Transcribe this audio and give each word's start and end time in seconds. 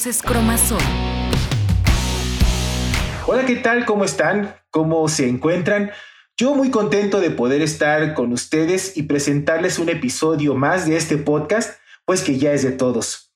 Cromasol. 0.00 0.80
Hola, 3.26 3.44
¿qué 3.44 3.56
tal? 3.56 3.84
¿Cómo 3.84 4.04
están? 4.04 4.54
¿Cómo 4.70 5.06
se 5.08 5.28
encuentran? 5.28 5.90
Yo 6.38 6.54
muy 6.54 6.70
contento 6.70 7.20
de 7.20 7.30
poder 7.30 7.60
estar 7.60 8.14
con 8.14 8.32
ustedes 8.32 8.96
y 8.96 9.02
presentarles 9.02 9.78
un 9.78 9.90
episodio 9.90 10.54
más 10.54 10.86
de 10.86 10.96
este 10.96 11.18
podcast, 11.18 11.78
pues 12.06 12.22
que 12.22 12.38
ya 12.38 12.52
es 12.52 12.62
de 12.62 12.72
todos. 12.72 13.30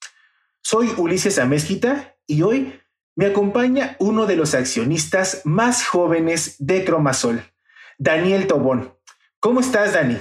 Soy 0.63 0.91
Ulises 0.97 1.37
Amezquita 1.37 2.15
y 2.25 2.41
hoy 2.41 2.81
me 3.15 3.27
acompaña 3.27 3.95
uno 3.99 4.25
de 4.25 4.35
los 4.35 4.55
accionistas 4.55 5.41
más 5.45 5.85
jóvenes 5.85 6.55
de 6.57 6.83
Cromasol, 6.83 7.43
Daniel 7.99 8.47
Tobón. 8.47 8.91
¿Cómo 9.39 9.59
estás, 9.59 9.93
Dani? 9.93 10.17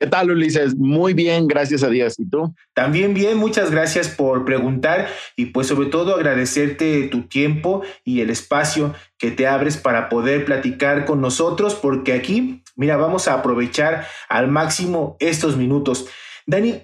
¿Qué 0.00 0.08
tal, 0.08 0.30
Ulises? 0.30 0.74
Muy 0.76 1.14
bien, 1.14 1.46
gracias 1.46 1.84
a 1.84 1.88
Dios. 1.88 2.18
¿Y 2.18 2.28
tú? 2.28 2.52
También 2.74 3.14
bien, 3.14 3.38
muchas 3.38 3.70
gracias 3.70 4.08
por 4.08 4.44
preguntar 4.44 5.08
y 5.36 5.46
pues 5.46 5.68
sobre 5.68 5.88
todo 5.88 6.16
agradecerte 6.16 7.08
tu 7.08 7.28
tiempo 7.28 7.82
y 8.04 8.20
el 8.20 8.30
espacio 8.30 8.92
que 9.18 9.30
te 9.30 9.46
abres 9.46 9.76
para 9.76 10.08
poder 10.08 10.44
platicar 10.44 11.04
con 11.04 11.20
nosotros, 11.20 11.76
porque 11.76 12.12
aquí, 12.12 12.62
mira, 12.74 12.96
vamos 12.96 13.28
a 13.28 13.34
aprovechar 13.34 14.06
al 14.28 14.48
máximo 14.48 15.16
estos 15.20 15.56
minutos. 15.56 16.06
Dani, 16.46 16.82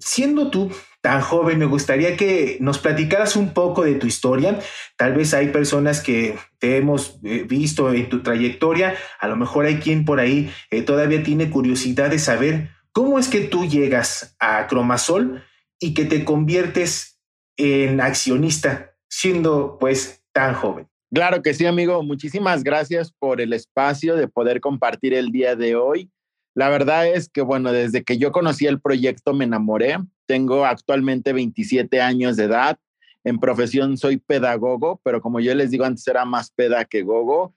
siendo 0.00 0.50
tú 0.50 0.70
tan 1.02 1.20
joven, 1.20 1.58
me 1.58 1.66
gustaría 1.66 2.16
que 2.16 2.56
nos 2.60 2.78
platicaras 2.78 3.34
un 3.34 3.52
poco 3.52 3.82
de 3.82 3.96
tu 3.96 4.06
historia. 4.06 4.60
Tal 4.96 5.14
vez 5.14 5.34
hay 5.34 5.48
personas 5.48 6.00
que 6.00 6.38
te 6.58 6.76
hemos 6.76 7.18
eh, 7.24 7.44
visto 7.46 7.92
en 7.92 8.08
tu 8.08 8.22
trayectoria, 8.22 8.94
a 9.18 9.28
lo 9.28 9.36
mejor 9.36 9.66
hay 9.66 9.76
quien 9.78 10.04
por 10.04 10.20
ahí 10.20 10.50
eh, 10.70 10.82
todavía 10.82 11.22
tiene 11.22 11.50
curiosidad 11.50 12.08
de 12.08 12.20
saber 12.20 12.70
cómo 12.92 13.18
es 13.18 13.28
que 13.28 13.40
tú 13.40 13.66
llegas 13.66 14.36
a 14.38 14.68
Cromasol 14.68 15.42
y 15.80 15.92
que 15.92 16.04
te 16.04 16.24
conviertes 16.24 17.20
en 17.56 18.00
accionista 18.00 18.94
siendo 19.08 19.78
pues 19.80 20.22
tan 20.32 20.54
joven. 20.54 20.88
Claro 21.12 21.42
que 21.42 21.52
sí, 21.52 21.66
amigo. 21.66 22.02
Muchísimas 22.04 22.62
gracias 22.62 23.12
por 23.12 23.40
el 23.40 23.52
espacio 23.52 24.14
de 24.14 24.28
poder 24.28 24.60
compartir 24.60 25.14
el 25.14 25.30
día 25.30 25.56
de 25.56 25.74
hoy. 25.74 26.10
La 26.54 26.68
verdad 26.68 27.06
es 27.06 27.28
que, 27.28 27.42
bueno, 27.42 27.72
desde 27.72 28.04
que 28.04 28.18
yo 28.18 28.30
conocí 28.30 28.66
el 28.66 28.80
proyecto 28.80 29.34
me 29.34 29.44
enamoré. 29.44 29.98
Tengo 30.26 30.64
actualmente 30.64 31.32
27 31.32 32.00
años 32.00 32.36
de 32.36 32.44
edad. 32.44 32.78
En 33.24 33.38
profesión 33.38 33.96
soy 33.96 34.16
pedagogo, 34.16 35.00
pero 35.04 35.20
como 35.20 35.40
yo 35.40 35.54
les 35.54 35.70
digo, 35.70 35.84
antes 35.84 36.06
era 36.08 36.24
más 36.24 36.50
peda 36.50 36.84
que 36.84 37.02
gogo. 37.02 37.54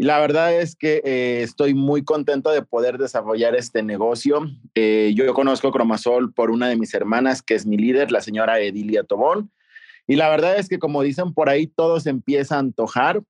Y 0.00 0.04
la 0.04 0.20
verdad 0.20 0.54
es 0.54 0.76
que 0.76 1.02
eh, 1.04 1.42
estoy 1.42 1.74
muy 1.74 2.04
contento 2.04 2.50
de 2.52 2.62
poder 2.62 2.98
desarrollar 2.98 3.56
este 3.56 3.82
negocio. 3.82 4.48
Eh, 4.76 5.12
yo 5.16 5.34
conozco 5.34 5.72
Cromasol 5.72 6.32
por 6.32 6.52
una 6.52 6.68
de 6.68 6.76
mis 6.76 6.94
hermanas, 6.94 7.42
que 7.42 7.54
es 7.54 7.66
mi 7.66 7.76
líder, 7.76 8.12
la 8.12 8.20
señora 8.20 8.60
Edilia 8.60 9.02
Tobón. 9.02 9.50
Y 10.06 10.14
la 10.14 10.30
verdad 10.30 10.56
es 10.56 10.68
que, 10.68 10.78
como 10.78 11.02
dicen 11.02 11.34
por 11.34 11.48
ahí, 11.48 11.66
todo 11.66 11.98
se 11.98 12.10
empieza 12.10 12.54
a 12.54 12.60
antojar. 12.60 13.22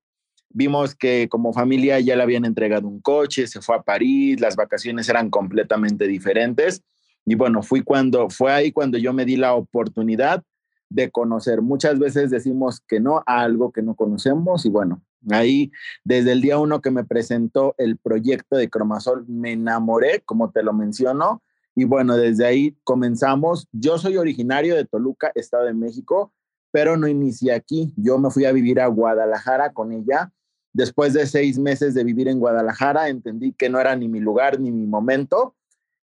Vimos 0.49 0.93
que 0.93 1.27
como 1.27 1.53
familia 1.53 1.99
ya 1.99 2.15
le 2.15 2.21
habían 2.21 2.45
entregado 2.45 2.87
un 2.87 3.01
coche, 3.01 3.47
se 3.47 3.61
fue 3.61 3.75
a 3.75 3.81
París, 3.81 4.39
las 4.39 4.55
vacaciones 4.55 5.09
eran 5.09 5.31
completamente 5.31 6.07
diferentes. 6.07 6.83
Y 7.29 7.35
bueno, 7.35 7.61
fui 7.61 7.83
cuando, 7.83 8.27
fue 8.31 8.51
ahí 8.51 8.71
cuando 8.71 8.97
yo 8.97 9.13
me 9.13 9.23
di 9.23 9.35
la 9.35 9.53
oportunidad 9.53 10.43
de 10.89 11.11
conocer. 11.11 11.61
Muchas 11.61 11.99
veces 11.99 12.31
decimos 12.31 12.81
que 12.87 12.99
no 12.99 13.19
a 13.27 13.41
algo 13.41 13.71
que 13.71 13.83
no 13.83 13.93
conocemos 13.93 14.65
y 14.65 14.69
bueno, 14.69 15.03
ahí 15.29 15.71
desde 16.03 16.31
el 16.31 16.41
día 16.41 16.57
uno 16.57 16.81
que 16.81 16.89
me 16.89 17.03
presentó 17.03 17.75
el 17.77 17.97
proyecto 17.97 18.57
de 18.57 18.67
Cromasol 18.67 19.27
me 19.27 19.51
enamoré, 19.51 20.23
como 20.25 20.49
te 20.49 20.63
lo 20.63 20.73
menciono, 20.73 21.43
y 21.75 21.83
bueno, 21.83 22.17
desde 22.17 22.47
ahí 22.47 22.75
comenzamos. 22.83 23.67
Yo 23.71 23.99
soy 23.99 24.17
originario 24.17 24.75
de 24.75 24.85
Toluca, 24.85 25.31
Estado 25.35 25.65
de 25.65 25.75
México, 25.75 26.33
pero 26.71 26.97
no 26.97 27.07
inicié 27.07 27.53
aquí. 27.53 27.93
Yo 27.95 28.17
me 28.17 28.31
fui 28.31 28.45
a 28.45 28.51
vivir 28.51 28.81
a 28.81 28.87
Guadalajara 28.87 29.71
con 29.71 29.91
ella 29.91 30.33
Después 30.73 31.13
de 31.13 31.25
seis 31.25 31.57
meses 31.57 31.93
de 31.93 32.03
vivir 32.03 32.27
en 32.27 32.39
Guadalajara, 32.39 33.09
entendí 33.09 33.53
que 33.53 33.69
no 33.69 33.79
era 33.79 33.95
ni 33.95 34.07
mi 34.07 34.19
lugar 34.19 34.59
ni 34.59 34.71
mi 34.71 34.85
momento. 34.85 35.55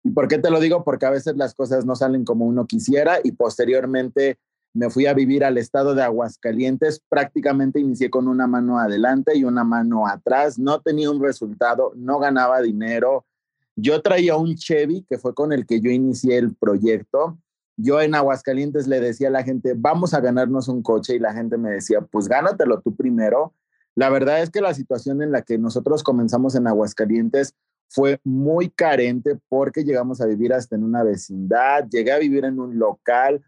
¿Y 0.06 0.10
por 0.12 0.28
qué 0.28 0.38
te 0.38 0.50
lo 0.50 0.60
digo? 0.60 0.84
Porque 0.84 1.04
a 1.04 1.10
veces 1.10 1.36
las 1.36 1.52
cosas 1.52 1.84
no 1.84 1.96
salen 1.96 2.24
como 2.24 2.46
uno 2.46 2.64
quisiera 2.64 3.18
y 3.24 3.32
posteriormente 3.32 4.38
me 4.72 4.88
fui 4.88 5.06
a 5.06 5.14
vivir 5.14 5.44
al 5.44 5.58
estado 5.58 5.96
de 5.96 6.04
Aguascalientes. 6.04 7.02
Prácticamente 7.08 7.80
inicié 7.80 8.08
con 8.08 8.28
una 8.28 8.46
mano 8.46 8.78
adelante 8.78 9.36
y 9.36 9.42
una 9.42 9.64
mano 9.64 10.06
atrás. 10.06 10.60
No 10.60 10.80
tenía 10.80 11.10
un 11.10 11.20
resultado, 11.20 11.90
no 11.96 12.20
ganaba 12.20 12.62
dinero. 12.62 13.26
Yo 13.74 14.00
traía 14.00 14.36
un 14.36 14.54
Chevy, 14.54 15.04
que 15.10 15.18
fue 15.18 15.34
con 15.34 15.52
el 15.52 15.66
que 15.66 15.80
yo 15.80 15.90
inicié 15.90 16.38
el 16.38 16.54
proyecto. 16.54 17.36
Yo 17.76 18.00
en 18.00 18.14
Aguascalientes 18.14 18.86
le 18.86 19.00
decía 19.00 19.26
a 19.26 19.32
la 19.32 19.42
gente, 19.42 19.74
vamos 19.76 20.14
a 20.14 20.20
ganarnos 20.20 20.68
un 20.68 20.84
coche 20.84 21.16
y 21.16 21.18
la 21.18 21.34
gente 21.34 21.58
me 21.58 21.70
decía, 21.70 22.00
pues 22.00 22.28
gánatelo 22.28 22.80
tú 22.80 22.94
primero 22.94 23.54
la 23.96 24.10
verdad 24.10 24.42
es 24.42 24.50
que 24.50 24.60
la 24.60 24.74
situación 24.74 25.22
en 25.22 25.32
la 25.32 25.40
que 25.40 25.56
nosotros 25.56 26.02
comenzamos 26.02 26.54
en 26.54 26.66
Aguascalientes 26.66 27.54
fue 27.88 28.20
muy 28.24 28.68
carente 28.70 29.38
porque 29.48 29.84
llegamos 29.84 30.20
a 30.20 30.26
vivir 30.26 30.52
hasta 30.52 30.76
en 30.76 30.84
una 30.84 31.02
vecindad, 31.02 31.88
llegué 31.88 32.12
a 32.12 32.18
vivir 32.18 32.44
en 32.44 32.58
un 32.58 32.78
local 32.78 33.42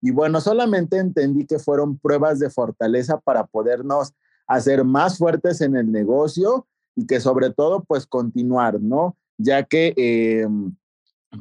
y 0.00 0.10
bueno, 0.10 0.40
solamente 0.40 0.98
entendí 0.98 1.46
que 1.46 1.58
fueron 1.58 1.98
pruebas 1.98 2.38
de 2.38 2.50
fortaleza 2.50 3.18
para 3.20 3.46
podernos 3.46 4.12
hacer 4.46 4.84
más 4.84 5.18
fuertes 5.18 5.60
en 5.60 5.76
el 5.76 5.90
negocio 5.90 6.66
y 6.94 7.06
que 7.06 7.20
sobre 7.20 7.50
todo 7.50 7.84
pues 7.84 8.06
continuar, 8.06 8.80
¿no? 8.80 9.16
Ya 9.38 9.62
que 9.62 9.94
eh, 9.96 10.46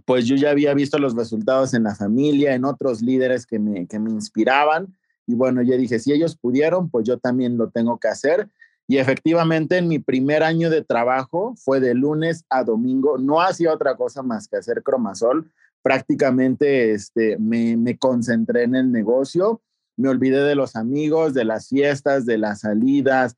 pues 0.06 0.26
yo 0.26 0.36
ya 0.36 0.52
había 0.52 0.74
visto 0.74 0.98
los 0.98 1.16
resultados 1.16 1.74
en 1.74 1.84
la 1.84 1.96
familia, 1.96 2.56
en 2.56 2.66
otros 2.66 3.02
líderes 3.02 3.46
que 3.46 3.60
me, 3.60 3.86
que 3.88 4.00
me 4.00 4.12
inspiraban 4.12 4.96
y 5.26 5.36
bueno, 5.36 5.62
yo 5.62 5.78
dije, 5.78 6.00
si 6.00 6.12
ellos 6.12 6.36
pudieron, 6.36 6.90
pues 6.90 7.06
yo 7.06 7.18
también 7.18 7.58
lo 7.58 7.70
tengo 7.70 7.98
que 8.00 8.10
hacer. 8.10 8.50
Y 8.88 8.98
efectivamente, 8.98 9.78
en 9.78 9.88
mi 9.88 10.00
primer 10.00 10.44
año 10.44 10.70
de 10.70 10.84
trabajo 10.84 11.56
fue 11.58 11.80
de 11.80 11.94
lunes 11.94 12.44
a 12.50 12.64
domingo. 12.64 13.18
No 13.18 13.42
hacía 13.42 13.74
otra 13.74 13.96
cosa 13.96 14.22
más 14.24 14.48
que 14.48 14.58
hacer 14.58 14.84
cromasol. 14.84 15.52
Prácticamente 15.82 16.92
este, 16.92 17.38
me, 17.38 17.78
me 17.78 17.98
concentré 17.98 18.64
en 18.64 18.76
el 18.76 18.92
negocio. 18.92 19.62
Me 19.96 20.10
olvidé 20.10 20.44
de 20.44 20.56
los 20.56 20.76
amigos, 20.76 21.34
de 21.34 21.46
las 21.46 21.70
fiestas, 21.70 22.26
de 22.26 22.38
las 22.38 22.62
salidas. 22.62 23.36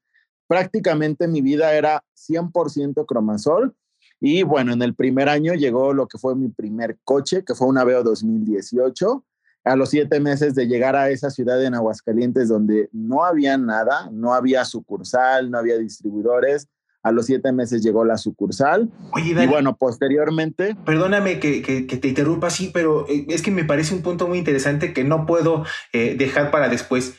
Prácticamente 0.47 1.28
mi 1.28 1.41
vida 1.41 1.73
era 1.73 2.03
100% 2.16 3.06
cromasol. 3.06 3.75
Y 4.19 4.44
bueno, 4.44 4.73
en 4.73 4.81
el 4.81 4.95
primer 4.95 5.29
año 5.29 5.53
llegó 5.53 5.94
lo 5.94 6.07
que 6.07 6.17
fue 6.17 6.35
mi 6.35 6.50
primer 6.50 6.97
coche, 7.03 7.44
que 7.44 7.53
fue 7.53 7.67
un 7.67 7.77
Aveo 7.77 8.01
2018 8.03 9.23
a 9.65 9.75
los 9.75 9.89
siete 9.89 10.19
meses 10.19 10.53
de 10.53 10.67
llegar 10.67 10.95
a 10.95 11.09
esa 11.09 11.31
ciudad 11.31 11.61
en 11.63 11.73
Aguascalientes 11.73 12.47
donde 12.47 12.87
no 12.93 13.25
había 13.25 13.57
nada, 13.57 14.09
no 14.11 14.33
había 14.33 14.63
sucursal, 14.63 15.49
no 15.49 15.57
había 15.57 15.77
distribuidores. 15.77 16.67
A 17.01 17.11
los 17.11 17.25
siete 17.25 17.51
meses 17.51 17.83
llegó 17.83 18.05
la 18.05 18.17
sucursal. 18.17 18.89
y 19.17 19.33
bueno, 19.47 19.75
posteriormente. 19.75 20.75
Perdóname 20.85 21.39
que, 21.39 21.61
te 21.61 22.07
interrumpa 22.07 22.47
así, 22.47 22.71
pero 22.73 23.07
eh, 23.09 23.25
es 23.29 23.41
que 23.41 23.51
me 23.51 23.65
parece 23.65 23.93
un 23.93 24.01
punto 24.01 24.27
muy 24.27 24.37
interesante 24.37 24.93
que 24.93 25.03
no 25.03 25.25
puedo 25.25 25.65
eh, 25.93 26.15
dejar 26.17 26.51
para 26.51 26.69
después. 26.69 27.15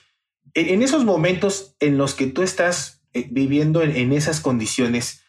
En, 0.54 0.82
esos 0.82 1.04
momentos 1.04 1.76
en 1.80 1.98
los 1.98 2.14
que 2.14 2.26
tú 2.26 2.42
estás 2.42 3.02
eh, 3.12 3.28
viviendo 3.30 3.82
en 3.82 4.12
esas 4.12 4.40
condiciones, 4.40 5.25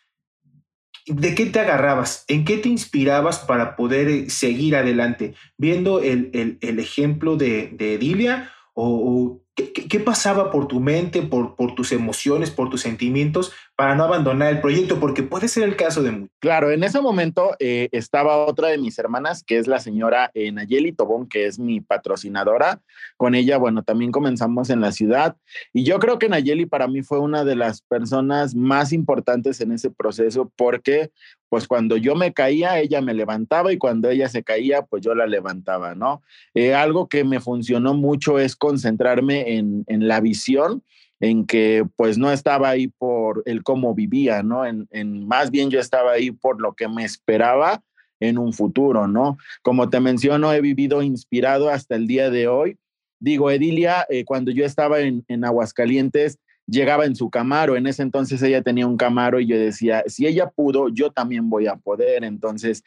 ¿De 1.07 1.35
qué 1.35 1.45
te 1.45 1.59
agarrabas? 1.59 2.25
¿En 2.27 2.43
qué 2.43 2.57
te 2.57 2.67
inspirabas 2.67 3.39
para 3.39 3.75
poder 3.75 4.09
eh, 4.09 4.29
seguir 4.29 4.75
adelante? 4.75 5.35
¿Viendo 5.57 6.01
el, 6.01 6.57
ejemplo 6.61 7.37
de, 7.37 7.69
de 7.73 7.95
Edilia? 7.95 8.51
¿O, 8.73 9.41
¿qué, 9.57 9.99
pasaba 9.99 10.51
por 10.51 10.67
tu 10.67 10.79
mente, 10.79 11.23
por, 11.23 11.55
tus 11.75 11.91
emociones, 11.91 12.51
por 12.51 12.69
tus 12.69 12.81
sentimientos 12.81 13.51
para 13.75 13.95
no 13.95 14.03
abandonar 14.03 14.53
el 14.53 14.61
proyecto? 14.61 14.99
Porque 14.99 15.23
puede 15.23 15.47
ser 15.47 15.63
el 15.63 15.75
caso 15.75 16.03
de 16.03 16.11
muchos. 16.11 16.37
Claro, 16.39 16.71
en 16.71 16.83
ese 16.83 17.01
momento 17.01 17.55
eh, 17.59 17.89
estaba 17.91 18.37
otra 18.45 18.67
de 18.69 18.77
mis 18.77 18.97
hermanas, 18.99 19.43
que 19.43 19.57
es 19.57 19.67
la 19.67 19.79
señora 19.79 20.29
eh, 20.35 20.51
Nayeli 20.51 20.91
Tobón, 20.91 21.27
que 21.27 21.47
es 21.47 21.57
mi 21.57 21.81
patrocinadora. 21.81 22.79
Con 23.17 23.33
ella, 23.33 23.57
bueno, 23.57 23.83
también 23.83 24.11
comenzamos 24.11 24.69
en 24.69 24.79
la 24.79 24.91
ciudad. 24.91 25.35
Y 25.73 25.83
yo 25.83 25.97
creo 25.97 26.19
que 26.19 26.29
Nayeli 26.29 26.67
para 26.67 26.87
mí 26.87 27.01
fue 27.01 27.19
una 27.19 27.43
de 27.43 27.55
las 27.55 27.81
personas 27.81 28.53
más 28.53 28.93
importantes 28.93 29.59
en 29.61 29.71
ese 29.71 29.89
proceso 29.89 30.51
porque 30.55 31.09
pues 31.49 31.67
cuando 31.67 31.97
yo 31.97 32.15
me 32.15 32.33
caía, 32.33 32.79
ella 32.79 33.01
me 33.01 33.13
levantaba 33.13 33.71
y 33.71 33.77
cuando 33.77 34.09
ella 34.09 34.29
se 34.29 34.43
caía, 34.43 34.83
pues 34.83 35.03
yo 35.03 35.15
la 35.15 35.27
levantaba, 35.27 35.95
¿no? 35.95 36.21
Eh, 36.53 36.73
algo 36.73 37.07
que 37.07 37.23
me 37.23 37.39
funcionó 37.39 37.93
mucho 37.93 38.39
es 38.39 38.55
concentrarme 38.55 39.57
en, 39.57 39.83
en, 39.87 40.07
la 40.07 40.19
visión, 40.19 40.83
en 41.19 41.45
que 41.45 41.85
pues 41.95 42.17
no 42.17 42.31
estaba 42.31 42.69
ahí 42.69 42.87
por 42.87 43.43
el 43.45 43.63
cómo 43.63 43.95
vivía, 43.95 44.43
¿no? 44.43 44.65
En, 44.65 44.87
en, 44.91 45.27
más 45.27 45.51
bien 45.51 45.69
yo 45.69 45.79
estaba 45.79 46.11
ahí 46.11 46.31
por 46.31 46.61
lo 46.61 46.73
que 46.73 46.87
me 46.87 47.05
esperaba 47.05 47.81
en 48.19 48.37
un 48.37 48.53
futuro, 48.53 49.07
¿no? 49.07 49.37
Como 49.61 49.89
te 49.89 49.99
menciono, 49.99 50.51
he 50.53 50.61
vivido 50.61 51.01
inspirado 51.01 51.69
hasta 51.69 51.95
el 51.95 52.07
día 52.07 52.29
de 52.29 52.47
hoy. 52.47 52.77
Digo, 53.19 53.49
Edilia, 53.49 54.05
eh, 54.09 54.25
cuando 54.25 54.51
yo 54.51 54.65
estaba 54.65 54.99
en, 54.99 55.23
en 55.27 55.45
Aguascalientes, 55.45 56.39
llegaba 56.67 57.05
en 57.05 57.15
su 57.15 57.29
Camaro. 57.29 57.75
En 57.75 57.87
ese 57.87 58.03
entonces 58.03 58.41
ella 58.43 58.61
tenía 58.61 58.85
un 58.85 58.97
Camaro 58.97 59.39
y 59.39 59.47
yo 59.47 59.57
decía, 59.57 60.03
si 60.07 60.27
ella 60.27 60.49
pudo, 60.49 60.89
yo 60.89 61.11
también 61.11 61.49
voy 61.49 61.67
a 61.67 61.75
poder. 61.75 62.23
Entonces, 62.23 62.83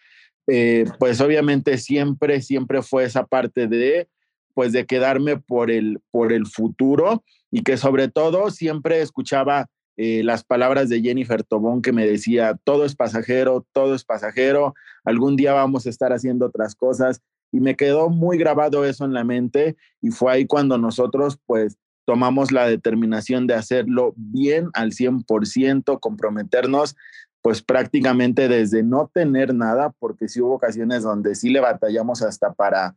eh, 0.46 0.84
pues 0.98 1.20
obviamente 1.20 1.78
siempre, 1.78 2.42
siempre 2.42 2.82
fue 2.82 3.04
esa 3.04 3.24
parte 3.26 3.66
de, 3.66 4.08
pues 4.54 4.72
de 4.72 4.86
quedarme 4.86 5.36
por 5.38 5.70
el, 5.70 6.00
por 6.10 6.32
el 6.32 6.46
futuro 6.46 7.24
y 7.50 7.62
que 7.62 7.76
sobre 7.76 8.08
todo 8.08 8.50
siempre 8.50 9.00
escuchaba 9.00 9.66
eh, 9.96 10.22
las 10.22 10.44
palabras 10.44 10.88
de 10.88 11.02
Jennifer 11.02 11.42
Tobón 11.42 11.82
que 11.82 11.92
me 11.92 12.06
decía, 12.06 12.58
todo 12.64 12.84
es 12.84 12.94
pasajero, 12.96 13.66
todo 13.72 13.94
es 13.94 14.04
pasajero, 14.04 14.74
algún 15.04 15.36
día 15.36 15.52
vamos 15.52 15.86
a 15.86 15.90
estar 15.90 16.12
haciendo 16.12 16.46
otras 16.46 16.74
cosas 16.74 17.20
y 17.52 17.60
me 17.60 17.76
quedó 17.76 18.08
muy 18.08 18.38
grabado 18.38 18.84
eso 18.84 19.04
en 19.04 19.12
la 19.12 19.24
mente 19.24 19.76
y 20.00 20.10
fue 20.10 20.32
ahí 20.32 20.46
cuando 20.46 20.78
nosotros 20.78 21.38
pues 21.46 21.76
tomamos 22.04 22.52
la 22.52 22.66
determinación 22.66 23.46
de 23.46 23.54
hacerlo 23.54 24.14
bien 24.16 24.70
al 24.74 24.92
100%, 24.92 26.00
comprometernos 26.00 26.96
pues 27.42 27.62
prácticamente 27.62 28.48
desde 28.48 28.82
no 28.82 29.10
tener 29.12 29.54
nada, 29.54 29.94
porque 29.98 30.28
sí 30.28 30.40
hubo 30.40 30.54
ocasiones 30.54 31.02
donde 31.02 31.34
sí 31.34 31.50
le 31.50 31.60
batallamos 31.60 32.22
hasta 32.22 32.52
para, 32.52 32.96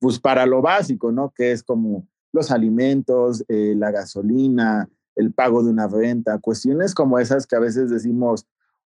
pues 0.00 0.18
para 0.18 0.46
lo 0.46 0.62
básico, 0.62 1.12
¿no? 1.12 1.32
Que 1.34 1.52
es 1.52 1.62
como 1.62 2.06
los 2.32 2.50
alimentos, 2.50 3.44
eh, 3.48 3.74
la 3.76 3.92
gasolina, 3.92 4.88
el 5.14 5.32
pago 5.32 5.62
de 5.62 5.70
una 5.70 5.86
renta, 5.86 6.38
cuestiones 6.38 6.94
como 6.94 7.20
esas 7.20 7.46
que 7.46 7.54
a 7.54 7.60
veces 7.60 7.88
decimos, 7.88 8.46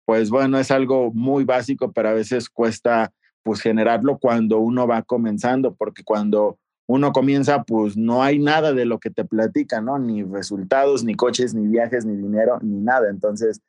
pues 0.06 0.30
bueno, 0.30 0.58
es 0.58 0.72
algo 0.72 1.12
muy 1.12 1.44
básico, 1.44 1.92
pero 1.92 2.10
a 2.10 2.14
veces 2.14 2.50
cuesta 2.50 3.12
pues 3.44 3.60
generarlo 3.60 4.20
cuando 4.20 4.60
uno 4.60 4.88
va 4.88 5.02
comenzando, 5.02 5.76
porque 5.76 6.04
cuando 6.06 6.58
uno 6.88 7.12
comienza, 7.12 7.64
pues 7.64 7.96
no 7.96 8.24
hay 8.24 8.40
nada 8.40 8.74
de 8.74 8.86
lo 8.86 9.00
que 9.00 9.10
te 9.10 9.26
platica, 9.26 9.82
¿no? 9.82 10.00
Ni 10.00 10.24
resultados, 10.24 11.04
ni 11.04 11.16
coches, 11.16 11.54
ni 11.54 11.68
viajes, 11.68 12.06
ni 12.06 12.16
dinero, 12.16 12.60
ni 12.62 12.80
nada. 12.82 13.10
Entonces, 13.10 13.62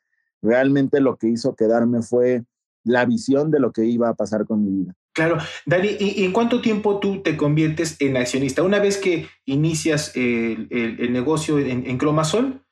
realmente 0.42 1.00
lo 1.00 1.16
que 1.16 1.28
hizo 1.28 1.54
quedarme 1.54 2.02
fue 2.02 2.44
la 2.84 3.04
visión 3.04 3.50
de 3.50 3.60
lo 3.60 3.72
que 3.72 3.84
iba 3.84 4.08
a 4.08 4.14
pasar 4.14 4.46
con 4.46 4.64
mi 4.64 4.82
vida. 4.82 4.94
Claro, 5.14 5.38
Dani, 5.64 5.90
¿y 6.00 6.24
en 6.24 6.32
cuánto 6.32 6.60
tiempo 6.60 6.98
tú 6.98 7.22
te 7.22 7.36
conviertes 7.36 7.96
en 8.00 8.16
accionista? 8.16 8.64
Una 8.64 8.80
vez 8.80 8.98
que 8.98 9.28
inicias 9.44 10.10
el, 10.16 11.12
negocio 11.12 11.60
en, 11.60 11.86
en, 11.86 11.98
Cromasol, 11.98 12.63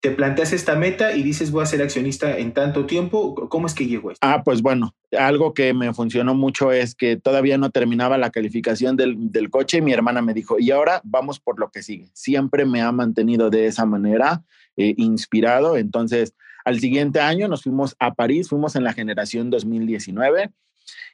te 0.00 0.10
planteas 0.10 0.52
esta 0.52 0.76
meta 0.76 1.14
y 1.14 1.22
dices 1.22 1.50
voy 1.50 1.62
a 1.62 1.66
ser 1.66 1.82
accionista 1.82 2.36
en 2.38 2.52
tanto 2.52 2.86
tiempo. 2.86 3.34
¿Cómo 3.48 3.66
es 3.66 3.74
que 3.74 3.86
llegó 3.86 4.10
esto? 4.10 4.26
Ah, 4.26 4.42
pues 4.44 4.62
bueno, 4.62 4.94
algo 5.18 5.54
que 5.54 5.72
me 5.74 5.92
funcionó 5.94 6.34
mucho 6.34 6.70
es 6.72 6.94
que 6.94 7.16
todavía 7.16 7.58
no 7.58 7.70
terminaba 7.70 8.18
la 8.18 8.30
calificación 8.30 8.96
del, 8.96 9.16
del 9.32 9.50
coche 9.50 9.78
y 9.78 9.82
mi 9.82 9.92
hermana 9.92 10.22
me 10.22 10.34
dijo, 10.34 10.58
y 10.58 10.70
ahora 10.70 11.00
vamos 11.04 11.40
por 11.40 11.58
lo 11.58 11.70
que 11.70 11.82
sigue. 11.82 12.10
Siempre 12.12 12.64
me 12.64 12.82
ha 12.82 12.92
mantenido 12.92 13.50
de 13.50 13.66
esa 13.66 13.86
manera, 13.86 14.42
eh, 14.76 14.94
inspirado. 14.98 15.76
Entonces, 15.76 16.34
al 16.64 16.80
siguiente 16.80 17.20
año 17.20 17.48
nos 17.48 17.62
fuimos 17.62 17.96
a 17.98 18.14
París, 18.14 18.48
fuimos 18.48 18.76
en 18.76 18.84
la 18.84 18.92
generación 18.92 19.50
2019. 19.50 20.50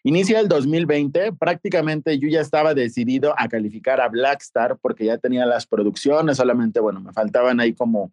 Inicia 0.03 0.41
el 0.41 0.49
2020, 0.49 1.33
prácticamente 1.35 2.19
yo 2.19 2.29
ya 2.29 2.41
estaba 2.41 2.75
decidido 2.75 3.35
a 3.39 3.49
calificar 3.49 4.01
a 4.01 4.09
Blackstar 4.09 4.77
porque 4.81 5.05
ya 5.05 5.19
tenía 5.19 5.47
las 5.47 5.67
producciones, 5.67 6.39
solamente, 6.39 6.81
bueno, 6.81 7.01
me 7.01 7.13
faltaban 7.13 7.61
ahí 7.61 7.73
como 7.73 8.13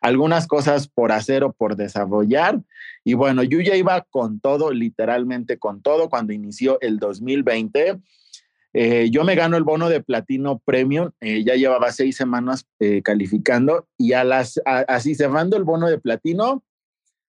algunas 0.00 0.46
cosas 0.46 0.88
por 0.88 1.12
hacer 1.12 1.44
o 1.44 1.52
por 1.52 1.76
desarrollar. 1.76 2.60
Y 3.04 3.14
bueno, 3.14 3.42
yo 3.42 3.60
ya 3.60 3.76
iba 3.76 4.02
con 4.10 4.40
todo, 4.40 4.72
literalmente 4.72 5.58
con 5.58 5.82
todo, 5.82 6.08
cuando 6.08 6.32
inició 6.32 6.80
el 6.80 6.98
2020. 6.98 8.00
Eh, 8.74 9.08
yo 9.10 9.24
me 9.24 9.34
gano 9.34 9.56
el 9.56 9.64
bono 9.64 9.88
de 9.88 10.02
platino 10.02 10.58
premium, 10.58 11.10
eh, 11.20 11.42
ya 11.42 11.54
llevaba 11.54 11.90
seis 11.90 12.16
semanas 12.16 12.66
eh, 12.80 13.00
calificando 13.02 13.88
y 13.96 14.12
a 14.12 14.24
las, 14.24 14.60
así 14.64 15.14
cerrando 15.14 15.56
el 15.56 15.64
bono 15.64 15.88
de 15.88 15.98
platino, 15.98 16.62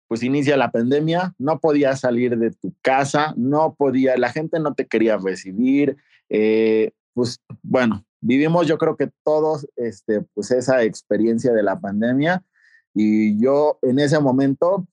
pues 0.09 0.23
inicia 0.23 0.57
la 0.57 0.71
pandemia, 0.71 1.35
no 1.37 1.59
podías 1.59 1.99
salir 1.99 2.35
de 2.35 2.49
tu 2.49 2.73
casa, 2.81 3.33
no 3.37 3.75
podía, 3.77 4.17
la 4.17 4.31
gente 4.31 4.59
no 4.59 4.73
te 4.73 4.87
quería 4.87 5.17
recibir, 5.17 5.97
eh, 6.29 6.91
pues 7.13 7.39
bueno, 7.61 8.03
vivimos 8.21 8.67
yo 8.67 8.77
creo 8.77 8.95
que 8.95 9.09
todos 9.23 9.67
este, 9.75 10.21
pues 10.33 10.51
esa 10.51 10.83
experiencia 10.83 11.53
de 11.53 11.63
la 11.63 11.79
pandemia 11.79 12.43
y 12.93 13.39
yo 13.41 13.79
en 13.81 13.99
ese 13.99 14.19
momento 14.19 14.87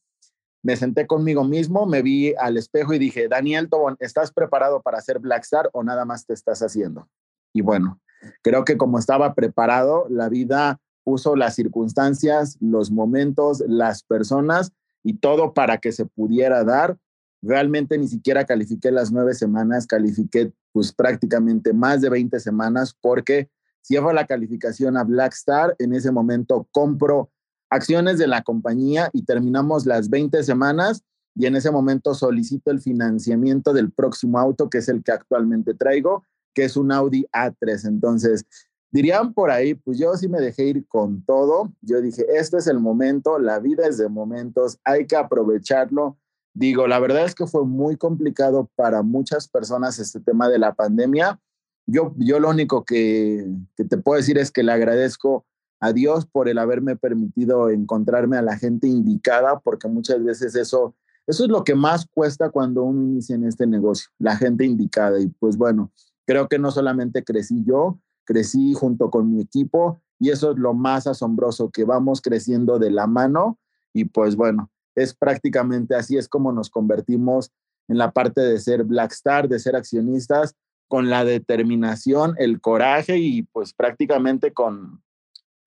me 0.63 0.77
senté 0.77 1.07
conmigo 1.07 1.45
mismo, 1.45 1.87
me 1.87 2.03
vi 2.03 2.35
al 2.39 2.57
espejo 2.57 2.93
y 2.93 2.99
dije, 2.99 3.29
Daniel 3.29 3.69
Tobón, 3.69 3.97
¿estás 4.01 4.33
preparado 4.33 4.83
para 4.83 4.99
hacer 4.99 5.21
Blackstar 5.21 5.71
o 5.73 5.85
nada 5.85 6.05
más 6.05 6.27
te 6.27 6.35
estás 6.35 6.61
haciendo? 6.61 7.09
Y 7.53 7.61
bueno, 7.61 8.01
creo 8.43 8.65
que 8.65 8.77
como 8.77 8.99
estaba 8.99 9.35
preparado, 9.35 10.07
la 10.11 10.29
vida 10.29 10.81
puso 11.05 11.37
las 11.37 11.55
circunstancias, 11.55 12.59
los 12.61 12.91
momentos, 12.91 13.63
las 13.69 14.03
personas 14.03 14.73
y 15.05 15.19
todo 15.19 15.55
para 15.55 15.79
que 15.79 15.93
se 15.93 16.05
pudiera 16.05 16.65
dar. 16.65 16.99
Realmente 17.43 17.97
ni 17.97 18.09
siquiera 18.09 18.45
califiqué 18.45 18.91
las 18.91 19.13
nueve 19.13 19.35
semanas, 19.35 19.87
califiqué 19.87 20.53
pues 20.77 20.93
prácticamente 20.93 21.73
más 21.73 22.03
de 22.03 22.11
20 22.11 22.39
semanas 22.39 22.95
porque 23.01 23.49
cierro 23.83 24.13
la 24.13 24.27
calificación 24.27 24.99
a 24.99 25.05
Blackstar, 25.05 25.75
en 25.79 25.95
ese 25.95 26.13
momento 26.13 26.69
compro 26.71 27.31
acciones 27.71 28.19
de 28.19 28.27
la 28.27 28.43
compañía 28.43 29.09
y 29.15 29.23
terminamos 29.23 29.87
las 29.87 30.11
20 30.11 30.45
semanas 30.45 31.03
y 31.35 31.47
en 31.47 31.57
ese 31.57 31.71
momento 31.71 32.13
solicito 32.13 32.71
el 32.71 32.83
financiamiento 32.83 33.73
del 33.73 33.91
próximo 33.91 34.39
auto, 34.39 34.69
que 34.69 34.77
es 34.77 34.91
el 34.91 35.03
que 35.03 35.13
actualmente 35.13 35.73
traigo, 35.73 36.25
que 36.53 36.65
es 36.65 36.77
un 36.77 36.93
Audi 36.93 37.25
A3. 37.33 37.89
Entonces, 37.89 38.45
Dirían 38.91 39.35
por 39.35 39.51
ahí, 39.51 39.75
pues 39.75 39.99
yo 39.99 40.15
sí 40.15 40.29
me 40.29 40.41
dejé 40.41 40.69
ir 40.69 40.87
con 40.87 41.23
todo. 41.25 41.73
Yo 41.83 42.01
dije, 42.01 42.25
este 42.35 42.59
es 42.59 42.67
el 42.67 42.79
momento, 42.79 43.39
la 43.39 43.59
vida 43.59 43.87
es 43.87 43.99
de 43.99 44.09
momentos, 44.09 44.79
hay 44.85 45.07
que 45.07 45.17
aprovecharlo. 45.17 46.17
Digo, 46.59 46.87
la 46.87 46.99
verdad 46.99 47.27
es 47.27 47.35
que 47.35 47.47
fue 47.47 47.67
muy 47.67 47.99
complicado 47.99 48.71
para 48.77 49.03
muchas 49.03 49.47
personas 49.47 49.99
este 49.99 50.21
tema 50.21 50.49
de 50.49 50.59
la 50.59 50.73
pandemia. 50.73 51.39
Yo, 51.85 52.15
yo 52.17 52.41
lo 52.41 52.49
único 52.49 52.83
que, 52.83 53.47
que 53.77 53.85
te 53.85 53.99
puedo 53.99 54.17
decir 54.17 54.39
es 54.39 54.51
que 54.51 54.63
le 54.63 54.73
agradezco 54.73 55.45
a 55.81 55.93
Dios 55.93 56.25
por 56.25 56.49
el 56.49 56.57
haberme 56.57 56.97
permitido 56.97 57.69
encontrarme 57.69 58.39
a 58.39 58.43
la 58.43 58.57
gente 58.57 58.89
indicada, 58.89 59.61
porque 59.61 59.87
muchas 59.87 60.25
veces 60.25 60.55
eso, 60.55 60.95
eso 61.27 61.45
es 61.45 61.51
lo 61.51 61.63
que 61.63 61.75
más 61.75 62.07
cuesta 62.15 62.49
cuando 62.49 62.85
uno 62.85 63.03
inicia 63.03 63.35
en 63.35 63.45
este 63.45 63.67
negocio, 63.67 64.09
la 64.19 64.35
gente 64.35 64.65
indicada. 64.65 65.21
Y 65.21 65.27
pues 65.27 65.59
bueno, 65.59 65.93
creo 66.25 66.49
que 66.49 66.59
no 66.59 66.71
solamente 66.71 67.23
crecí 67.23 67.65
yo, 67.67 68.01
crecí 68.25 68.73
junto 68.73 69.11
con 69.11 69.31
mi 69.31 69.43
equipo 69.43 70.01
y 70.19 70.31
eso 70.31 70.53
es 70.53 70.57
lo 70.57 70.73
más 70.73 71.07
asombroso, 71.07 71.71
que 71.71 71.85
vamos 71.85 72.23
creciendo 72.23 72.79
de 72.79 72.93
la 72.93 73.07
mano 73.07 73.59
y 73.93 74.07
pues 74.07 74.37
bueno, 74.37 74.71
es 74.97 75.15
prácticamente 75.15 75.95
así 75.95 76.17
es 76.17 76.29
como 76.29 76.51
nos 76.51 76.71
convertimos 76.71 77.53
en 77.89 77.99
la 77.99 78.11
parte 78.11 78.41
de 78.41 78.59
ser 78.59 78.83
Blackstar, 78.83 79.49
de 79.49 79.61
ser 79.61 79.77
accionistas, 79.77 80.57
con 80.89 81.11
la 81.11 81.25
determinación, 81.25 82.35
el 82.39 82.61
coraje 82.61 83.19
y 83.19 83.43
pues 83.43 83.73
prácticamente 83.73 84.53
con, 84.53 85.03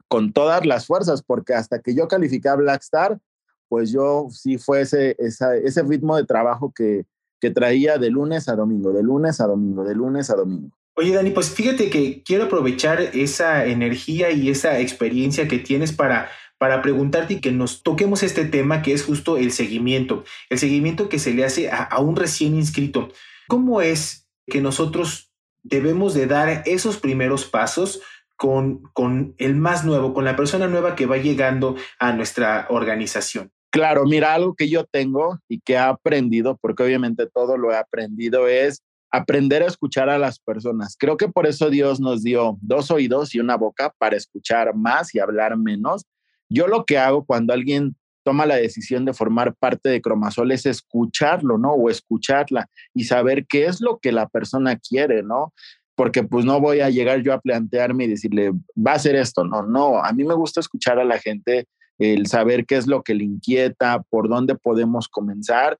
con 0.07 0.33
todas 0.33 0.65
las 0.65 0.85
fuerzas, 0.85 1.23
porque 1.23 1.53
hasta 1.53 1.79
que 1.81 1.95
yo 1.95 2.07
califiqué 2.07 2.49
a 2.49 2.55
Blackstar, 2.55 3.19
pues 3.67 3.91
yo 3.91 4.27
sí 4.31 4.57
fue 4.57 4.81
ese, 4.81 5.15
ese 5.19 5.83
ritmo 5.83 6.17
de 6.17 6.25
trabajo 6.25 6.73
que, 6.75 7.05
que 7.39 7.51
traía 7.51 7.97
de 7.97 8.09
lunes 8.09 8.49
a 8.49 8.55
domingo, 8.55 8.91
de 8.91 9.03
lunes 9.03 9.39
a 9.39 9.47
domingo, 9.47 9.83
de 9.83 9.95
lunes 9.95 10.29
a 10.29 10.35
domingo. 10.35 10.75
Oye, 10.95 11.13
Dani, 11.13 11.31
pues 11.31 11.49
fíjate 11.49 11.89
que 11.89 12.23
quiero 12.23 12.45
aprovechar 12.45 12.99
esa 13.13 13.65
energía 13.65 14.31
y 14.31 14.49
esa 14.49 14.79
experiencia 14.79 15.47
que 15.47 15.59
tienes 15.59 15.93
para, 15.93 16.29
para 16.59 16.83
preguntarte 16.83 17.35
y 17.35 17.41
que 17.41 17.51
nos 17.51 17.81
toquemos 17.81 18.21
este 18.21 18.45
tema 18.45 18.83
que 18.83 18.93
es 18.93 19.03
justo 19.03 19.37
el 19.37 19.51
seguimiento, 19.51 20.23
el 20.49 20.59
seguimiento 20.59 21.09
que 21.09 21.17
se 21.17 21.33
le 21.33 21.43
hace 21.43 21.71
a, 21.71 21.83
a 21.83 21.99
un 21.99 22.15
recién 22.15 22.55
inscrito. 22.55 23.09
¿Cómo 23.47 23.81
es 23.81 24.27
que 24.45 24.61
nosotros 24.61 25.31
debemos 25.63 26.13
de 26.13 26.27
dar 26.27 26.63
esos 26.65 26.97
primeros 26.97 27.45
pasos 27.45 28.01
con, 28.35 28.83
con 28.93 29.35
el 29.37 29.55
más 29.55 29.83
nuevo, 29.83 30.13
con 30.13 30.25
la 30.25 30.35
persona 30.35 30.67
nueva 30.67 30.95
que 30.95 31.05
va 31.05 31.17
llegando 31.17 31.75
a 31.97 32.13
nuestra 32.13 32.67
organización? 32.69 33.51
Claro, 33.71 34.05
mira, 34.05 34.33
algo 34.33 34.55
que 34.55 34.69
yo 34.69 34.85
tengo 34.85 35.39
y 35.47 35.59
que 35.59 35.73
he 35.73 35.77
aprendido, 35.77 36.57
porque 36.59 36.83
obviamente 36.83 37.27
todo 37.27 37.57
lo 37.57 37.71
he 37.71 37.77
aprendido, 37.77 38.47
es 38.47 38.81
aprender 39.11 39.61
a 39.61 39.67
escuchar 39.67 40.09
a 40.09 40.17
las 40.17 40.39
personas. 40.39 40.95
Creo 40.97 41.17
que 41.17 41.27
por 41.27 41.47
eso 41.47 41.69
Dios 41.69 41.99
nos 41.99 42.23
dio 42.23 42.57
dos 42.61 42.91
oídos 42.91 43.35
y 43.35 43.39
una 43.39 43.57
boca 43.57 43.93
para 43.97 44.15
escuchar 44.15 44.75
más 44.75 45.13
y 45.13 45.19
hablar 45.19 45.57
menos. 45.57 46.05
Yo 46.49 46.67
lo 46.67 46.85
que 46.85 46.97
hago 46.97 47.25
cuando 47.25 47.53
alguien 47.53 47.95
toma 48.23 48.45
la 48.45 48.55
decisión 48.55 49.05
de 49.05 49.13
formar 49.13 49.55
parte 49.55 49.89
de 49.89 50.01
Cromasol 50.01 50.51
es 50.51 50.65
escucharlo, 50.65 51.57
¿no? 51.57 51.73
O 51.73 51.89
escucharla 51.89 52.69
y 52.93 53.05
saber 53.05 53.45
qué 53.47 53.65
es 53.65 53.81
lo 53.81 53.99
que 53.99 54.11
la 54.11 54.27
persona 54.27 54.77
quiere, 54.77 55.23
¿no? 55.23 55.53
Porque 55.95 56.23
pues 56.23 56.45
no 56.45 56.59
voy 56.59 56.81
a 56.81 56.89
llegar 56.89 57.21
yo 57.21 57.33
a 57.33 57.41
plantearme 57.41 58.05
y 58.05 58.09
decirle, 58.09 58.51
va 58.75 58.93
a 58.93 58.99
ser 58.99 59.15
esto, 59.15 59.43
no, 59.43 59.63
no, 59.63 60.03
a 60.03 60.11
mí 60.13 60.23
me 60.23 60.33
gusta 60.33 60.59
escuchar 60.59 60.99
a 60.99 61.05
la 61.05 61.19
gente, 61.19 61.67
el 61.97 62.27
saber 62.27 62.65
qué 62.65 62.77
es 62.77 62.87
lo 62.87 63.03
que 63.03 63.13
le 63.13 63.25
inquieta, 63.25 64.03
por 64.09 64.29
dónde 64.29 64.55
podemos 64.55 65.07
comenzar. 65.07 65.77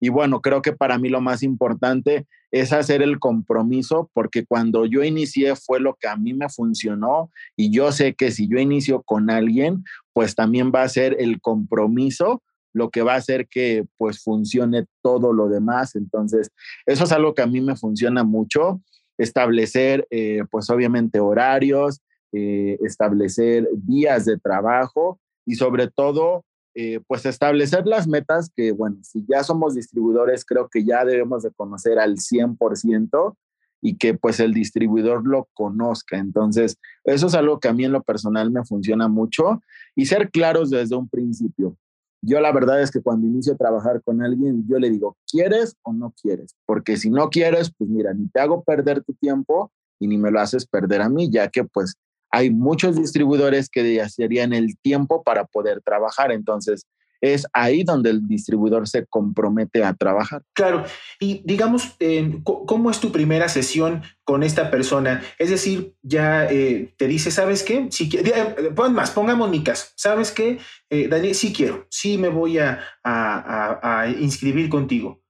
Y 0.00 0.08
bueno, 0.08 0.40
creo 0.40 0.62
que 0.62 0.72
para 0.72 0.98
mí 0.98 1.08
lo 1.08 1.20
más 1.20 1.44
importante 1.44 2.26
es 2.50 2.72
hacer 2.72 3.02
el 3.02 3.20
compromiso, 3.20 4.10
porque 4.12 4.44
cuando 4.44 4.84
yo 4.84 5.04
inicié 5.04 5.54
fue 5.56 5.78
lo 5.78 5.94
que 5.94 6.08
a 6.08 6.16
mí 6.16 6.34
me 6.34 6.48
funcionó 6.48 7.30
y 7.56 7.70
yo 7.70 7.92
sé 7.92 8.14
que 8.14 8.30
si 8.32 8.48
yo 8.48 8.58
inicio 8.58 9.02
con 9.02 9.30
alguien, 9.30 9.84
pues 10.12 10.34
también 10.34 10.72
va 10.74 10.82
a 10.82 10.88
ser 10.88 11.16
el 11.18 11.40
compromiso 11.40 12.42
lo 12.72 12.90
que 12.90 13.02
va 13.02 13.14
a 13.14 13.18
hacer 13.18 13.48
que 13.48 13.84
pues 13.96 14.22
funcione 14.22 14.86
todo 15.02 15.32
lo 15.32 15.48
demás. 15.48 15.94
Entonces, 15.94 16.50
eso 16.86 17.04
es 17.04 17.12
algo 17.12 17.34
que 17.34 17.42
a 17.42 17.46
mí 17.46 17.60
me 17.60 17.76
funciona 17.76 18.24
mucho. 18.24 18.80
establecer, 19.18 20.06
eh, 20.10 20.42
pues 20.50 20.70
obviamente 20.70 21.20
horarios, 21.20 22.00
eh, 22.32 22.78
establecer 22.82 23.68
días 23.74 24.24
de 24.24 24.38
trabajo 24.38 25.20
y 25.44 25.56
sobre 25.56 25.88
todo, 25.88 26.44
eh, 26.74 26.98
pues 27.06 27.26
establecer 27.26 27.86
las 27.86 28.08
metas 28.08 28.50
que, 28.56 28.72
bueno, 28.72 28.96
si 29.02 29.24
ya 29.28 29.44
somos 29.44 29.74
distribuidores, 29.74 30.46
creo 30.46 30.68
que 30.70 30.84
ya 30.84 31.04
debemos 31.04 31.42
de 31.42 31.50
conocer 31.52 31.98
al 31.98 32.16
100% 32.16 33.36
y 33.82 33.96
que 33.96 34.14
pues 34.14 34.40
el 34.40 34.54
distribuidor 34.54 35.26
lo 35.26 35.48
conozca. 35.52 36.16
Entonces, 36.16 36.78
eso 37.04 37.26
es 37.26 37.34
algo 37.34 37.58
que 37.58 37.68
a 37.68 37.72
mí 37.72 37.84
en 37.84 37.92
lo 37.92 38.02
personal 38.02 38.50
me 38.50 38.64
funciona 38.64 39.08
mucho 39.08 39.60
y 39.96 40.06
ser 40.06 40.30
claros 40.30 40.70
desde 40.70 40.94
un 40.94 41.08
principio. 41.08 41.76
Yo 42.24 42.40
la 42.40 42.52
verdad 42.52 42.80
es 42.80 42.92
que 42.92 43.02
cuando 43.02 43.26
inicio 43.26 43.54
a 43.54 43.56
trabajar 43.56 44.00
con 44.02 44.22
alguien, 44.22 44.64
yo 44.68 44.78
le 44.78 44.88
digo, 44.88 45.16
¿quieres 45.28 45.74
o 45.82 45.92
no 45.92 46.14
quieres? 46.22 46.54
Porque 46.64 46.96
si 46.96 47.10
no 47.10 47.28
quieres, 47.28 47.72
pues 47.76 47.90
mira, 47.90 48.14
ni 48.14 48.28
te 48.28 48.38
hago 48.38 48.62
perder 48.62 49.02
tu 49.02 49.12
tiempo 49.14 49.72
y 49.98 50.06
ni 50.06 50.16
me 50.16 50.30
lo 50.30 50.40
haces 50.40 50.64
perder 50.64 51.02
a 51.02 51.08
mí, 51.08 51.28
ya 51.30 51.48
que 51.48 51.64
pues 51.64 51.96
hay 52.30 52.50
muchos 52.50 52.96
distribuidores 52.96 53.68
que 53.68 54.08
serían 54.08 54.52
el 54.52 54.78
tiempo 54.78 55.24
para 55.24 55.44
poder 55.44 55.82
trabajar. 55.82 56.30
Entonces, 56.30 56.86
es 57.22 57.46
ahí 57.52 57.84
donde 57.84 58.10
el 58.10 58.26
distribuidor 58.26 58.88
se 58.88 59.06
compromete 59.06 59.84
a 59.84 59.94
trabajar. 59.94 60.42
Claro, 60.54 60.84
y 61.20 61.40
digamos, 61.44 61.94
eh, 62.00 62.40
¿cómo 62.44 62.90
es 62.90 62.98
tu 62.98 63.12
primera 63.12 63.48
sesión 63.48 64.02
con 64.24 64.42
esta 64.42 64.70
persona? 64.70 65.22
Es 65.38 65.48
decir, 65.48 65.94
ya 66.02 66.46
eh, 66.46 66.92
te 66.98 67.06
dice, 67.06 67.30
¿sabes 67.30 67.62
qué? 67.62 67.86
Si, 67.90 68.10
eh, 68.12 68.72
pon 68.74 68.92
más, 68.92 69.12
pongamos 69.12 69.48
mi 69.48 69.62
caso. 69.62 69.86
¿Sabes 69.94 70.32
qué, 70.32 70.58
Daniel? 70.90 71.34
Sí 71.34 71.52
quiero, 71.52 71.86
sí 71.90 72.18
me 72.18 72.28
voy 72.28 72.58
a, 72.58 72.80
a, 73.04 74.08
inscribir 74.18 74.68
contigo. 74.68 75.22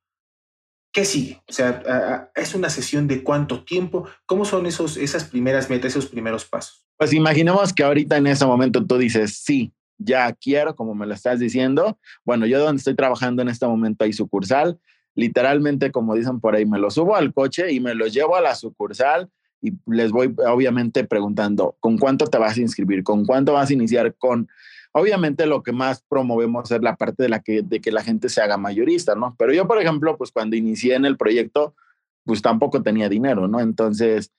¿Qué 0.92 1.04
sigue? 1.04 1.42
O 1.48 1.52
sea, 1.52 2.30
¿es 2.34 2.54
una 2.54 2.68
sesión 2.70 3.06
de 3.06 3.22
cuánto 3.22 3.64
tiempo? 3.64 4.08
¿Cómo 4.26 4.44
son 4.44 4.66
esos, 4.66 4.96
esas 4.96 5.24
primeras 5.24 5.70
metas, 5.70 5.92
esos 5.92 6.06
primeros 6.06 6.44
pasos? 6.46 6.86
Pues 6.98 7.12
imaginemos 7.12 7.72
que 7.72 7.82
ahorita 7.82 8.16
en 8.16 8.26
ese 8.26 8.46
momento 8.46 8.84
tú 8.84 8.98
dices, 8.98 9.42
sí, 9.42 9.72
ya 10.04 10.32
quiero, 10.32 10.74
como 10.74 10.94
me 10.94 11.06
lo 11.06 11.14
estás 11.14 11.38
diciendo. 11.38 11.98
Bueno, 12.24 12.46
yo 12.46 12.60
donde 12.60 12.78
estoy 12.78 12.94
trabajando 12.94 13.42
en 13.42 13.48
este 13.48 13.66
momento 13.66 14.04
hay 14.04 14.12
sucursal. 14.12 14.78
Literalmente, 15.14 15.90
como 15.92 16.14
dicen 16.14 16.40
por 16.40 16.54
ahí, 16.54 16.64
me 16.64 16.78
lo 16.78 16.90
subo 16.90 17.16
al 17.16 17.32
coche 17.32 17.72
y 17.72 17.80
me 17.80 17.94
lo 17.94 18.06
llevo 18.06 18.36
a 18.36 18.40
la 18.40 18.54
sucursal 18.54 19.30
y 19.62 19.72
les 19.86 20.10
voy 20.10 20.34
obviamente 20.46 21.04
preguntando, 21.04 21.76
¿con 21.80 21.96
cuánto 21.96 22.26
te 22.26 22.36
vas 22.36 22.56
a 22.56 22.60
inscribir? 22.60 23.04
¿Con 23.04 23.24
cuánto 23.24 23.52
vas 23.52 23.70
a 23.70 23.72
iniciar? 23.72 24.14
Con, 24.16 24.48
obviamente 24.92 25.46
lo 25.46 25.62
que 25.62 25.72
más 25.72 26.02
promovemos 26.02 26.70
es 26.70 26.82
la 26.82 26.96
parte 26.96 27.22
de 27.22 27.28
la 27.28 27.40
que, 27.40 27.62
de 27.62 27.80
que 27.80 27.92
la 27.92 28.02
gente 28.02 28.28
se 28.28 28.42
haga 28.42 28.56
mayorista, 28.56 29.14
¿no? 29.14 29.36
Pero 29.38 29.52
yo, 29.54 29.68
por 29.68 29.80
ejemplo, 29.80 30.16
pues 30.18 30.32
cuando 30.32 30.56
inicié 30.56 30.96
en 30.96 31.04
el 31.04 31.16
proyecto, 31.16 31.74
pues 32.24 32.42
tampoco 32.42 32.82
tenía 32.82 33.08
dinero, 33.08 33.46
¿no? 33.46 33.60
Entonces, 33.60 34.32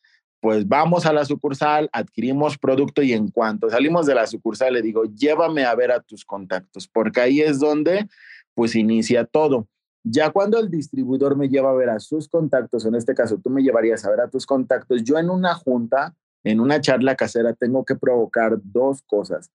pues 0.43 0.67
vamos 0.67 1.05
a 1.05 1.13
la 1.13 1.23
sucursal, 1.23 1.89
adquirimos 1.93 2.57
producto 2.57 3.01
y 3.01 3.13
en 3.13 3.29
cuanto 3.29 3.69
salimos 3.69 4.05
de 4.05 4.13
la 4.13 4.27
sucursal 4.27 4.73
le 4.73 4.81
digo, 4.81 5.05
llévame 5.05 5.63
a 5.63 5.73
ver 5.73 5.89
a 5.89 6.01
tus 6.01 6.25
contactos, 6.25 6.85
porque 6.85 7.21
ahí 7.21 7.39
es 7.39 7.61
donde 7.61 8.09
pues 8.53 8.75
inicia 8.75 9.23
todo. 9.23 9.69
Ya 10.03 10.31
cuando 10.31 10.59
el 10.59 10.69
distribuidor 10.69 11.37
me 11.37 11.47
lleva 11.47 11.69
a 11.69 11.75
ver 11.75 11.89
a 11.89 12.01
sus 12.01 12.27
contactos, 12.27 12.85
en 12.85 12.95
este 12.95 13.15
caso 13.15 13.37
tú 13.37 13.49
me 13.49 13.63
llevarías 13.63 14.03
a 14.03 14.09
ver 14.09 14.19
a 14.19 14.29
tus 14.29 14.45
contactos, 14.45 15.01
yo 15.05 15.17
en 15.17 15.29
una 15.29 15.53
junta, 15.55 16.13
en 16.43 16.59
una 16.59 16.81
charla 16.81 17.15
casera, 17.15 17.53
tengo 17.53 17.85
que 17.85 17.95
provocar 17.95 18.57
dos 18.61 19.01
cosas. 19.03 19.49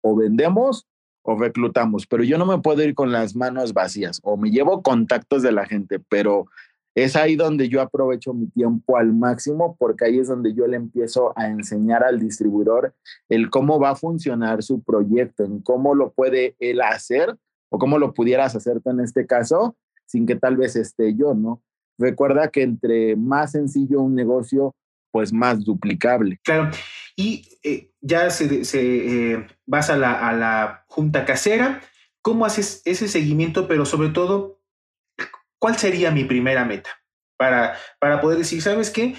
O 0.00 0.16
vendemos 0.16 0.88
o 1.22 1.38
reclutamos, 1.38 2.08
pero 2.08 2.24
yo 2.24 2.36
no 2.36 2.46
me 2.46 2.58
puedo 2.58 2.82
ir 2.82 2.96
con 2.96 3.12
las 3.12 3.36
manos 3.36 3.74
vacías. 3.74 4.18
O 4.24 4.36
me 4.36 4.50
llevo 4.50 4.82
contactos 4.82 5.42
de 5.42 5.52
la 5.52 5.66
gente, 5.66 6.00
pero 6.00 6.46
es 6.94 7.16
ahí 7.16 7.36
donde 7.36 7.68
yo 7.68 7.80
aprovecho 7.80 8.34
mi 8.34 8.48
tiempo 8.48 8.96
al 8.96 9.12
máximo 9.12 9.76
porque 9.78 10.04
ahí 10.04 10.18
es 10.18 10.28
donde 10.28 10.54
yo 10.54 10.66
le 10.66 10.76
empiezo 10.76 11.32
a 11.36 11.48
enseñar 11.48 12.04
al 12.04 12.20
distribuidor 12.20 12.94
el 13.28 13.50
cómo 13.50 13.80
va 13.80 13.90
a 13.90 13.96
funcionar 13.96 14.62
su 14.62 14.82
proyecto, 14.82 15.44
en 15.44 15.60
cómo 15.60 15.94
lo 15.94 16.12
puede 16.12 16.54
él 16.58 16.80
hacer 16.82 17.36
o 17.70 17.78
cómo 17.78 17.98
lo 17.98 18.12
pudieras 18.12 18.54
hacer 18.54 18.80
tú 18.80 18.90
en 18.90 19.00
este 19.00 19.26
caso 19.26 19.76
sin 20.06 20.26
que 20.26 20.36
tal 20.36 20.56
vez 20.56 20.76
esté 20.76 21.14
yo, 21.14 21.34
¿no? 21.34 21.62
Recuerda 21.98 22.50
que 22.50 22.62
entre 22.62 23.16
más 23.16 23.52
sencillo 23.52 24.02
un 24.02 24.14
negocio, 24.14 24.74
pues 25.10 25.32
más 25.32 25.64
duplicable. 25.64 26.38
Claro. 26.44 26.70
Y 27.16 27.58
eh, 27.62 27.90
ya 28.00 28.28
se, 28.30 28.62
eh, 28.74 29.46
vas 29.66 29.88
a 29.88 29.96
la, 29.96 30.28
a 30.28 30.34
la 30.34 30.84
junta 30.88 31.24
casera, 31.24 31.80
¿cómo 32.20 32.44
haces 32.44 32.82
ese 32.84 33.08
seguimiento? 33.08 33.68
Pero 33.68 33.86
sobre 33.86 34.10
todo, 34.10 34.61
¿Cuál 35.62 35.78
sería 35.78 36.10
mi 36.10 36.24
primera 36.24 36.64
meta? 36.64 36.90
Para, 37.36 37.76
para 38.00 38.20
poder 38.20 38.36
decir, 38.38 38.60
¿sabes 38.60 38.90
qué? 38.90 39.14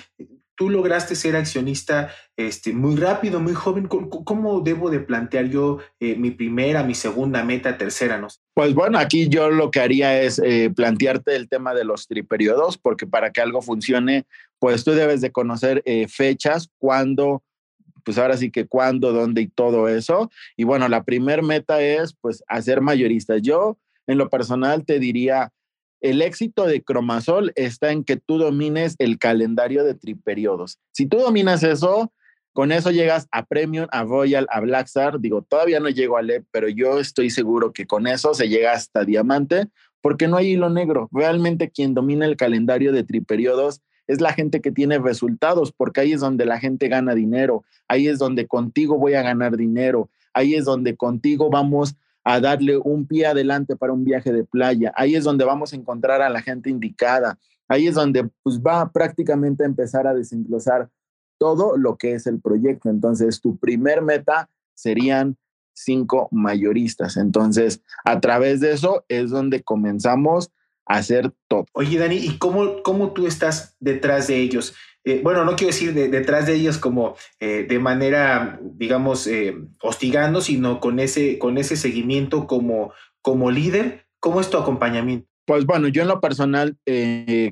Tú 0.56 0.70
lograste 0.70 1.16
ser 1.16 1.38
accionista 1.38 2.10
este, 2.36 2.74
muy 2.74 2.98
rápido, 2.98 3.40
muy 3.40 3.54
joven. 3.54 3.88
¿Cómo, 3.88 4.60
debo 4.60 4.90
de 4.90 5.00
plantear 5.00 5.46
yo 5.46 5.78
eh, 6.02 6.18
mi 6.18 6.32
primera, 6.32 6.84
mi 6.84 6.96
segunda 6.96 7.46
meta, 7.46 7.78
tercera? 7.78 8.18
No? 8.18 8.28
Pues 8.54 8.74
bueno, 8.74 9.00
aquí 9.00 9.30
yo 9.30 9.50
lo 9.52 9.72
que 9.72 9.80
haría 9.80 10.22
es 10.22 10.38
eh, 10.40 10.70
plantearte 10.76 11.34
el 11.34 11.48
tema 11.48 11.74
de 11.74 11.86
los 11.86 12.08
triperiodos, 12.08 12.78
porque 12.78 13.08
para 13.08 13.32
que 13.32 13.40
algo 13.40 13.62
funcione, 13.62 14.26
pues 14.60 14.84
tú 14.84 14.92
debes 14.92 15.22
de 15.22 15.32
conocer 15.32 15.82
eh, 15.86 16.10
fechas, 16.10 16.70
cuándo, 16.78 17.42
pues 18.04 18.18
ahora 18.18 18.36
sí 18.36 18.52
que 18.52 18.68
cuándo, 18.68 19.14
dónde 19.14 19.44
y 19.44 19.48
todo 19.48 19.88
eso. 19.88 20.30
Y 20.58 20.66
bueno, 20.66 20.90
la 20.90 21.06
primera 21.06 21.42
meta 21.42 21.82
es 21.82 22.14
pues 22.20 22.44
hacer 22.50 22.82
mayorista. 22.82 23.38
Yo 23.38 23.78
en 24.08 24.18
lo 24.18 24.30
personal 24.30 24.84
te 24.84 25.00
diría, 25.00 25.54
el 26.03 26.22
éxito 26.22 26.65
de 26.65 26.83
Cromasol 26.83 27.53
está 27.55 27.91
en 27.91 28.03
que 28.03 28.17
tú 28.17 28.38
domines 28.38 28.95
el 29.00 29.17
calendario 29.17 29.86
de 29.86 29.95
triperiodos. 29.95 30.77
Si 30.91 31.05
tú 31.05 31.17
dominas 31.17 31.63
eso, 31.63 32.12
con 32.51 32.74
eso 32.74 32.91
llegas 32.91 33.27
a 33.31 33.45
Premium, 33.45 33.88
a 33.89 34.03
Royal, 34.03 34.45
a 34.51 34.60
Blackstar. 34.60 35.22
Digo, 35.22 35.43
todavía 35.43 35.79
no 35.79 35.88
llego 35.88 36.17
a 36.17 36.22
LED, 36.22 36.43
pero 36.51 36.67
yo 36.67 37.00
estoy 37.00 37.29
seguro 37.29 37.72
que 37.72 37.88
con 37.88 38.05
eso 38.05 38.33
se 38.33 38.50
llega 38.50 38.74
hasta 38.74 39.05
Diamante, 39.05 39.69
porque 40.01 40.27
no 40.27 40.36
hay 40.36 40.50
hilo 40.50 40.69
negro. 40.69 41.07
Realmente 41.13 41.72
quien 41.72 41.93
domina 41.93 42.25
el 42.25 42.36
calendario 42.36 42.91
de 42.91 43.05
triperiodos 43.05 43.81
es 44.05 44.19
la 44.19 44.33
gente 44.33 44.60
que 44.60 44.74
tiene 44.74 45.00
resultados, 45.00 45.72
porque 45.72 46.01
ahí 46.01 46.12
es 46.12 46.19
donde 46.19 46.45
la 46.45 46.60
gente 46.60 46.89
gana 46.89 47.15
dinero, 47.15 47.63
ahí 47.88 48.10
es 48.10 48.19
donde 48.19 48.45
contigo 48.45 48.98
voy 48.98 49.13
a 49.13 49.22
ganar 49.22 49.55
dinero, 49.55 50.10
ahí 50.33 50.55
es 50.55 50.65
donde 50.65 50.98
contigo 50.98 51.50
vamos 51.50 51.95
a 52.24 52.39
darle 52.39 52.77
un 52.77 53.06
pie 53.06 53.25
adelante 53.25 53.75
para 53.75 53.94
un 53.94 54.03
viaje 54.03 54.32
de 54.32 54.44
playa. 54.44 54.94
Ahí 54.96 55.15
es 55.15 55.24
donde 55.24 55.46
vamos 55.46 55.74
a 55.74 55.75
encontrar 55.75 56.22
a 56.22 56.30
la 56.30 56.42
gente 56.42 56.70
indicada. 56.70 57.38
Ahí 57.68 57.88
es 57.88 57.96
donde 57.96 58.30
pues, 58.44 58.60
va 58.60 58.92
prácticamente 58.92 59.63
a 59.63 59.68
empezar 59.68 60.08
a 60.08 60.13
desenglosar 60.13 60.89
todo 61.38 61.77
lo 61.77 61.98
que 61.98 62.13
es 62.13 62.27
el 62.27 62.39
proyecto. 62.39 62.89
Entonces, 62.89 63.42
tu 63.42 63.58
primer 63.58 64.01
meta 64.01 64.50
serían 64.74 65.38
cinco 65.74 66.30
mayoristas. 66.32 67.18
Entonces, 67.18 67.82
a 68.06 68.20
través 68.20 68.60
de 68.60 68.72
eso 68.72 69.03
es 69.08 69.32
donde 69.32 69.63
comenzamos 69.63 70.51
a 70.86 70.98
hacer 70.98 71.34
todo. 71.48 71.65
Oye, 71.74 71.98
Dani, 71.98 72.15
¿y 72.15 72.38
cómo, 72.38 72.84
cómo 72.84 73.12
tú 73.12 73.27
estás 73.27 73.75
detrás 73.80 74.27
de 74.27 74.38
ellos? 74.38 74.75
Eh, 75.05 75.22
bueno, 75.24 75.43
no 75.43 75.55
quiero 75.55 75.74
decir 75.74 75.93
detrás 75.93 76.45
de 76.45 76.55
ellos 76.55 76.77
como 76.77 77.15
eh, 77.39 77.65
de 77.67 77.79
manera, 77.79 78.60
digamos, 78.62 79.27
eh, 79.27 79.55
hostigando, 79.81 80.41
sino 80.41 80.79
con 80.79 81.00
ese, 81.00 81.38
con 81.39 81.57
ese 81.57 81.75
seguimiento 81.75 82.48
como, 82.48 82.93
como 83.22 83.51
líder. 83.51 84.05
¿Cómo 84.19 84.39
es 84.39 84.50
tu 84.50 84.57
acompañamiento? 84.57 85.27
Pues 85.45 85.65
bueno, 85.65 85.89
yo 85.89 86.03
en 86.03 86.07
lo 86.07 86.22
personal, 86.22 86.77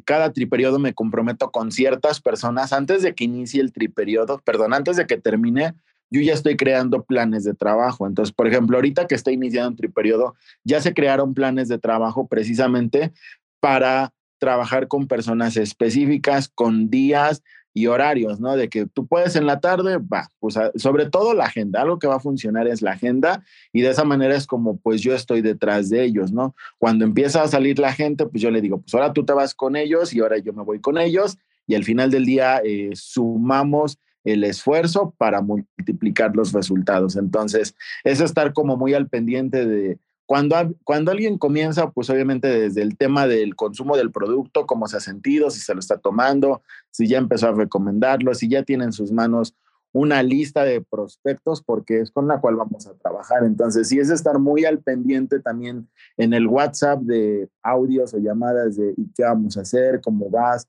cada 0.06 0.32
triperiodo 0.32 0.80
me 0.80 0.94
comprometo 0.94 1.52
con 1.52 1.74
ciertas 1.74 2.22
personas 2.22 2.72
antes 2.72 3.02
de 3.02 3.14
que 3.14 3.26
inicie 3.26 3.60
el 3.60 3.74
triperiodo, 3.74 4.40
perdón, 4.46 4.74
antes 4.74 4.96
de 4.96 5.06
que 5.06 5.18
termine, 5.18 5.74
yo 6.10 6.22
ya 6.22 6.34
estoy 6.34 6.56
creando 6.56 7.04
planes 7.04 7.44
de 7.44 7.54
trabajo. 7.54 8.08
Entonces, 8.08 8.34
por 8.34 8.48
ejemplo, 8.48 8.78
ahorita 8.78 9.08
que 9.08 9.16
está 9.16 9.32
iniciando 9.34 9.72
un 9.72 9.76
triperiodo, 9.76 10.36
ya 10.64 10.80
se 10.80 10.94
crearon 10.94 11.34
planes 11.34 11.68
de 11.68 11.80
trabajo 11.80 12.28
precisamente 12.28 13.12
para 13.60 14.14
trabajar 14.42 14.88
con 14.88 15.08
personas 15.08 15.56
específicas, 15.56 16.50
con 16.50 16.90
días 16.90 17.44
y 17.76 17.86
horarios, 17.86 18.40
¿no? 18.40 18.58
De 18.58 18.70
que 18.70 18.88
tú 18.88 19.06
puedes 19.06 19.36
en 19.36 19.46
la 19.46 19.60
tarde, 19.60 19.98
va, 19.98 20.30
pues 20.40 20.56
sobre 20.76 21.10
todo 21.10 21.36
la 21.36 21.46
agenda, 21.46 21.82
algo 21.82 22.00
que 22.00 22.08
va 22.08 22.16
a 22.16 22.20
funcionar 22.20 22.68
es 22.68 22.82
la 22.82 22.94
agenda 22.94 23.44
y 23.72 23.82
de 23.82 23.92
esa 23.92 24.04
manera 24.04 24.36
es 24.36 24.48
como 24.48 24.78
pues 24.78 25.02
yo 25.02 25.14
estoy 25.14 25.42
detrás 25.42 25.90
de 25.90 26.04
ellos, 26.04 26.32
¿no? 26.32 26.56
Cuando 26.80 27.06
empieza 27.06 27.44
a 27.44 27.48
salir 27.48 27.78
la 27.78 27.94
gente, 27.94 28.26
pues 28.26 28.42
yo 28.42 28.50
le 28.50 28.62
digo, 28.62 28.82
pues 28.82 28.96
ahora 28.96 29.14
tú 29.14 29.24
te 29.24 29.34
vas 29.34 29.54
con 29.54 29.76
ellos 29.76 30.12
y 30.12 30.20
ahora 30.20 30.40
yo 30.40 30.54
me 30.54 30.64
voy 30.64 30.82
con 30.82 30.98
ellos 30.98 31.38
y 31.68 31.76
al 31.76 31.84
final 31.84 32.10
del 32.10 32.26
día 32.26 32.62
eh, 32.66 32.90
sumamos 32.96 34.00
el 34.24 34.44
esfuerzo 34.44 35.14
para 35.18 35.42
multiplicar 35.42 36.36
los 36.36 36.52
resultados. 36.52 37.16
Entonces, 37.16 37.76
es 38.04 38.20
estar 38.20 38.54
como 38.54 38.76
muy 38.76 38.94
al 38.96 39.08
pendiente 39.08 39.66
de, 39.66 39.98
cuando, 40.32 40.56
cuando 40.86 41.12
alguien 41.12 41.38
comienza, 41.38 41.92
pues 41.92 42.10
obviamente 42.10 42.48
desde 42.48 42.82
el 42.84 42.96
tema 42.96 43.28
del 43.28 43.58
consumo 43.58 43.98
del 43.98 44.14
producto, 44.14 44.66
cómo 44.66 44.88
se 44.88 44.96
ha 44.96 45.02
sentido, 45.02 45.52
si 45.52 45.60
se 45.60 45.74
lo 45.74 45.82
está 45.82 45.98
tomando, 45.98 46.62
si 46.90 47.06
ya 47.06 47.18
empezó 47.18 47.50
a 47.50 47.52
recomendarlo, 47.52 48.34
si 48.34 48.48
ya 48.48 48.64
tiene 48.64 48.86
en 48.86 48.94
sus 48.94 49.12
manos 49.12 49.58
una 49.92 50.24
lista 50.24 50.64
de 50.64 50.80
prospectos, 50.80 51.62
porque 51.62 52.00
es 52.00 52.12
con 52.12 52.30
la 52.30 52.40
cual 52.40 52.56
vamos 52.56 52.88
a 52.88 52.94
trabajar. 52.94 53.44
Entonces, 53.44 53.90
sí 53.90 54.00
es 54.00 54.10
estar 54.10 54.40
muy 54.40 54.64
al 54.64 54.80
pendiente 54.80 55.42
también 55.42 55.90
en 56.16 56.32
el 56.32 56.48
WhatsApp 56.48 57.02
de 57.02 57.50
audios 57.62 58.14
o 58.14 58.18
llamadas 58.20 58.78
de 58.78 58.94
¿y 58.96 59.12
qué 59.14 59.24
vamos 59.24 59.58
a 59.58 59.64
hacer? 59.64 60.00
¿Cómo 60.00 60.30
vas? 60.30 60.66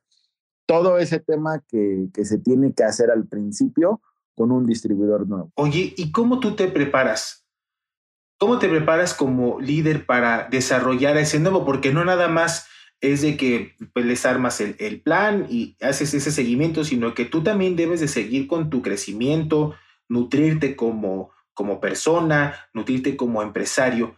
todo 0.67 0.99
ese 0.99 1.21
tema 1.21 1.63
que, 1.69 2.09
que 2.13 2.25
se 2.25 2.39
tiene 2.39 2.73
que 2.73 2.83
hacer 2.83 3.13
al 3.13 3.29
principio 3.29 4.01
con 4.35 4.51
un 4.51 4.67
distribuidor 4.67 5.29
nuevo. 5.29 5.53
Oye, 5.55 5.95
¿y 5.97 6.11
cómo 6.11 6.41
tú 6.41 6.57
te 6.57 6.67
preparas? 6.67 7.42
¿Cómo 8.43 8.59
te 8.59 8.69
preparas 8.69 9.15
como 9.15 9.61
líder 9.61 10.05
para 10.05 10.49
desarrollar 10.51 11.17
ese 11.17 11.39
nuevo? 11.39 11.65
Porque 11.65 11.93
no 11.93 12.05
nada 12.05 12.27
más 12.27 12.67
es 13.01 13.23
de 13.23 13.37
que 13.37 13.77
pues, 13.95 14.05
les 14.05 14.27
armas 14.27 14.61
el, 14.61 14.75
el, 14.81 15.01
plan 15.01 15.47
y 15.49 15.77
haces 15.81 16.13
ese 16.13 16.33
seguimiento, 16.33 16.83
sino 16.83 17.15
que 17.15 17.25
tú 17.25 17.45
también 17.45 17.77
debes 17.77 18.01
de 18.01 18.09
seguir 18.09 18.49
con 18.49 18.69
tu 18.69 18.83
crecimiento, 18.83 19.77
nutrirte 20.09 20.75
como, 20.75 21.31
como 21.55 21.81
persona, 21.81 22.57
nutrirte 22.75 23.17
como 23.17 23.43
empresario. 23.43 24.17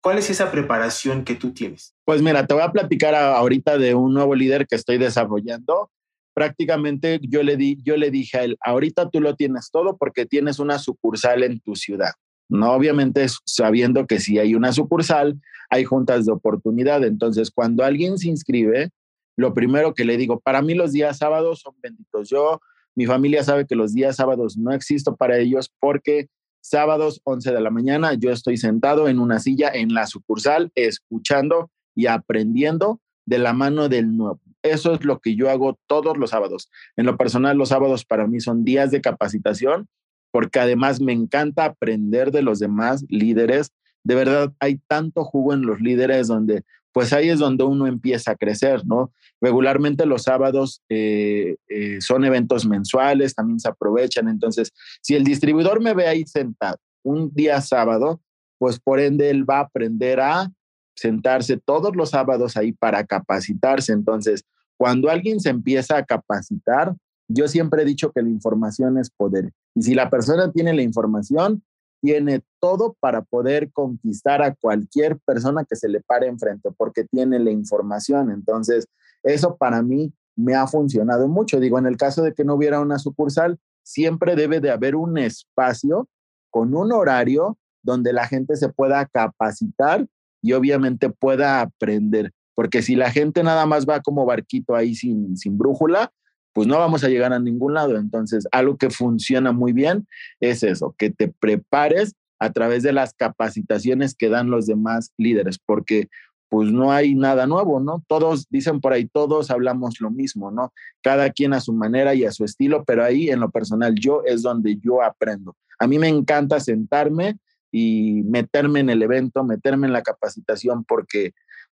¿Cuál 0.00 0.18
es 0.18 0.30
esa 0.30 0.50
preparación 0.50 1.22
que 1.22 1.36
tú 1.36 1.52
tienes? 1.52 1.94
Pues 2.04 2.22
mira, 2.22 2.48
te 2.48 2.54
voy 2.54 2.64
a 2.64 2.72
platicar 2.72 3.14
ahorita 3.14 3.78
de 3.78 3.94
un 3.94 4.14
nuevo 4.14 4.34
líder 4.34 4.66
que 4.66 4.74
estoy 4.74 4.98
desarrollando. 4.98 5.92
Prácticamente 6.34 7.20
yo 7.22 7.44
le, 7.44 7.56
di, 7.56 7.78
yo 7.84 7.96
le 7.96 8.10
dije 8.10 8.36
a 8.36 8.42
él, 8.42 8.58
ahorita 8.62 9.10
tú 9.10 9.20
lo 9.20 9.36
tienes 9.36 9.70
todo 9.70 9.96
porque 9.96 10.26
tienes 10.26 10.58
una 10.58 10.80
sucursal 10.80 11.44
en 11.44 11.60
tu 11.60 11.76
ciudad. 11.76 12.14
No, 12.48 12.72
obviamente 12.72 13.26
sabiendo 13.44 14.06
que 14.06 14.20
si 14.20 14.38
hay 14.38 14.54
una 14.54 14.72
sucursal, 14.72 15.40
hay 15.70 15.84
juntas 15.84 16.26
de 16.26 16.32
oportunidad. 16.32 17.04
Entonces, 17.04 17.50
cuando 17.50 17.84
alguien 17.84 18.18
se 18.18 18.28
inscribe, 18.28 18.90
lo 19.36 19.54
primero 19.54 19.94
que 19.94 20.04
le 20.04 20.16
digo, 20.16 20.40
para 20.40 20.62
mí 20.62 20.74
los 20.74 20.92
días 20.92 21.18
sábados 21.18 21.60
son 21.60 21.74
benditos. 21.82 22.28
Yo, 22.28 22.60
mi 22.94 23.06
familia 23.06 23.42
sabe 23.42 23.66
que 23.66 23.74
los 23.74 23.92
días 23.92 24.16
sábados 24.16 24.56
no 24.56 24.72
existo 24.72 25.16
para 25.16 25.38
ellos 25.38 25.72
porque 25.80 26.28
sábados 26.60 27.20
11 27.24 27.52
de 27.52 27.60
la 27.60 27.70
mañana 27.70 28.14
yo 28.14 28.30
estoy 28.30 28.56
sentado 28.56 29.08
en 29.08 29.18
una 29.18 29.38
silla 29.38 29.70
en 29.72 29.92
la 29.92 30.06
sucursal 30.06 30.70
escuchando 30.74 31.70
y 31.94 32.06
aprendiendo 32.06 33.00
de 33.26 33.38
la 33.38 33.52
mano 33.52 33.88
del 33.88 34.16
nuevo. 34.16 34.40
Eso 34.62 34.94
es 34.94 35.04
lo 35.04 35.20
que 35.20 35.36
yo 35.36 35.50
hago 35.50 35.78
todos 35.86 36.16
los 36.16 36.30
sábados. 36.30 36.70
En 36.96 37.04
lo 37.04 37.18
personal, 37.18 37.58
los 37.58 37.68
sábados 37.68 38.06
para 38.06 38.26
mí 38.26 38.40
son 38.40 38.64
días 38.64 38.90
de 38.90 39.02
capacitación 39.02 39.88
porque 40.34 40.58
además 40.58 41.00
me 41.00 41.12
encanta 41.12 41.64
aprender 41.64 42.32
de 42.32 42.42
los 42.42 42.58
demás 42.58 43.04
líderes. 43.08 43.70
De 44.02 44.16
verdad, 44.16 44.52
hay 44.58 44.80
tanto 44.88 45.22
jugo 45.22 45.52
en 45.52 45.62
los 45.62 45.80
líderes 45.80 46.26
donde, 46.26 46.64
pues 46.90 47.12
ahí 47.12 47.28
es 47.28 47.38
donde 47.38 47.62
uno 47.62 47.86
empieza 47.86 48.32
a 48.32 48.34
crecer, 48.34 48.84
¿no? 48.84 49.12
Regularmente 49.40 50.06
los 50.06 50.24
sábados 50.24 50.82
eh, 50.88 51.54
eh, 51.68 52.00
son 52.00 52.24
eventos 52.24 52.66
mensuales, 52.66 53.36
también 53.36 53.60
se 53.60 53.68
aprovechan. 53.68 54.26
Entonces, 54.26 54.72
si 55.02 55.14
el 55.14 55.22
distribuidor 55.22 55.80
me 55.80 55.94
ve 55.94 56.08
ahí 56.08 56.24
sentado 56.26 56.78
un 57.04 57.32
día 57.32 57.60
sábado, 57.60 58.20
pues 58.58 58.80
por 58.80 58.98
ende 58.98 59.30
él 59.30 59.48
va 59.48 59.58
a 59.58 59.66
aprender 59.66 60.18
a 60.18 60.50
sentarse 60.96 61.58
todos 61.58 61.94
los 61.94 62.10
sábados 62.10 62.56
ahí 62.56 62.72
para 62.72 63.04
capacitarse. 63.04 63.92
Entonces, 63.92 64.42
cuando 64.76 65.10
alguien 65.10 65.38
se 65.38 65.50
empieza 65.50 65.96
a 65.96 66.04
capacitar, 66.04 66.92
yo 67.28 67.48
siempre 67.48 67.82
he 67.82 67.84
dicho 67.84 68.12
que 68.12 68.22
la 68.22 68.28
información 68.28 68.98
es 68.98 69.10
poder. 69.10 69.52
Y 69.74 69.82
si 69.82 69.94
la 69.94 70.10
persona 70.10 70.52
tiene 70.52 70.74
la 70.74 70.82
información, 70.82 71.62
tiene 72.00 72.42
todo 72.60 72.96
para 73.00 73.22
poder 73.22 73.72
conquistar 73.72 74.42
a 74.42 74.54
cualquier 74.54 75.18
persona 75.20 75.64
que 75.64 75.76
se 75.76 75.88
le 75.88 76.00
pare 76.00 76.26
enfrente, 76.26 76.70
porque 76.76 77.04
tiene 77.04 77.38
la 77.38 77.50
información. 77.50 78.30
Entonces, 78.30 78.86
eso 79.22 79.56
para 79.56 79.82
mí 79.82 80.12
me 80.36 80.54
ha 80.54 80.66
funcionado 80.66 81.28
mucho. 81.28 81.60
Digo, 81.60 81.78
en 81.78 81.86
el 81.86 81.96
caso 81.96 82.22
de 82.22 82.34
que 82.34 82.44
no 82.44 82.54
hubiera 82.54 82.80
una 82.80 82.98
sucursal, 82.98 83.58
siempre 83.82 84.36
debe 84.36 84.60
de 84.60 84.70
haber 84.70 84.96
un 84.96 85.16
espacio 85.16 86.08
con 86.50 86.74
un 86.74 86.92
horario 86.92 87.58
donde 87.82 88.12
la 88.12 88.26
gente 88.26 88.56
se 88.56 88.68
pueda 88.68 89.06
capacitar 89.06 90.06
y 90.42 90.52
obviamente 90.52 91.08
pueda 91.10 91.60
aprender. 91.60 92.32
Porque 92.54 92.82
si 92.82 92.96
la 92.96 93.10
gente 93.10 93.42
nada 93.42 93.66
más 93.66 93.86
va 93.86 94.00
como 94.00 94.26
barquito 94.26 94.74
ahí 94.74 94.94
sin, 94.94 95.36
sin 95.36 95.56
brújula, 95.56 96.12
pues 96.54 96.66
no 96.66 96.78
vamos 96.78 97.04
a 97.04 97.08
llegar 97.08 97.34
a 97.34 97.38
ningún 97.38 97.74
lado. 97.74 97.98
Entonces, 97.98 98.48
algo 98.52 98.78
que 98.78 98.88
funciona 98.88 99.52
muy 99.52 99.72
bien 99.72 100.06
es 100.40 100.62
eso, 100.62 100.94
que 100.96 101.10
te 101.10 101.28
prepares 101.28 102.14
a 102.38 102.52
través 102.52 102.82
de 102.82 102.92
las 102.92 103.12
capacitaciones 103.12 104.14
que 104.14 104.28
dan 104.28 104.50
los 104.50 104.66
demás 104.66 105.12
líderes, 105.18 105.58
porque 105.58 106.08
pues 106.48 106.70
no 106.70 106.92
hay 106.92 107.14
nada 107.16 107.46
nuevo, 107.46 107.80
¿no? 107.80 108.04
Todos 108.06 108.46
dicen 108.48 108.80
por 108.80 108.92
ahí, 108.92 109.06
todos 109.06 109.50
hablamos 109.50 110.00
lo 110.00 110.10
mismo, 110.10 110.52
¿no? 110.52 110.72
Cada 111.02 111.30
quien 111.30 111.52
a 111.52 111.60
su 111.60 111.72
manera 111.72 112.14
y 112.14 112.24
a 112.24 112.30
su 112.30 112.44
estilo, 112.44 112.84
pero 112.84 113.04
ahí 113.04 113.28
en 113.30 113.40
lo 113.40 113.50
personal 113.50 113.94
yo 113.96 114.22
es 114.24 114.42
donde 114.42 114.76
yo 114.76 115.02
aprendo. 115.02 115.56
A 115.80 115.88
mí 115.88 115.98
me 115.98 116.08
encanta 116.08 116.60
sentarme 116.60 117.38
y 117.72 118.22
meterme 118.22 118.78
en 118.80 118.90
el 118.90 119.02
evento, 119.02 119.42
meterme 119.42 119.88
en 119.88 119.92
la 119.92 120.02
capacitación 120.02 120.84
porque 120.84 121.32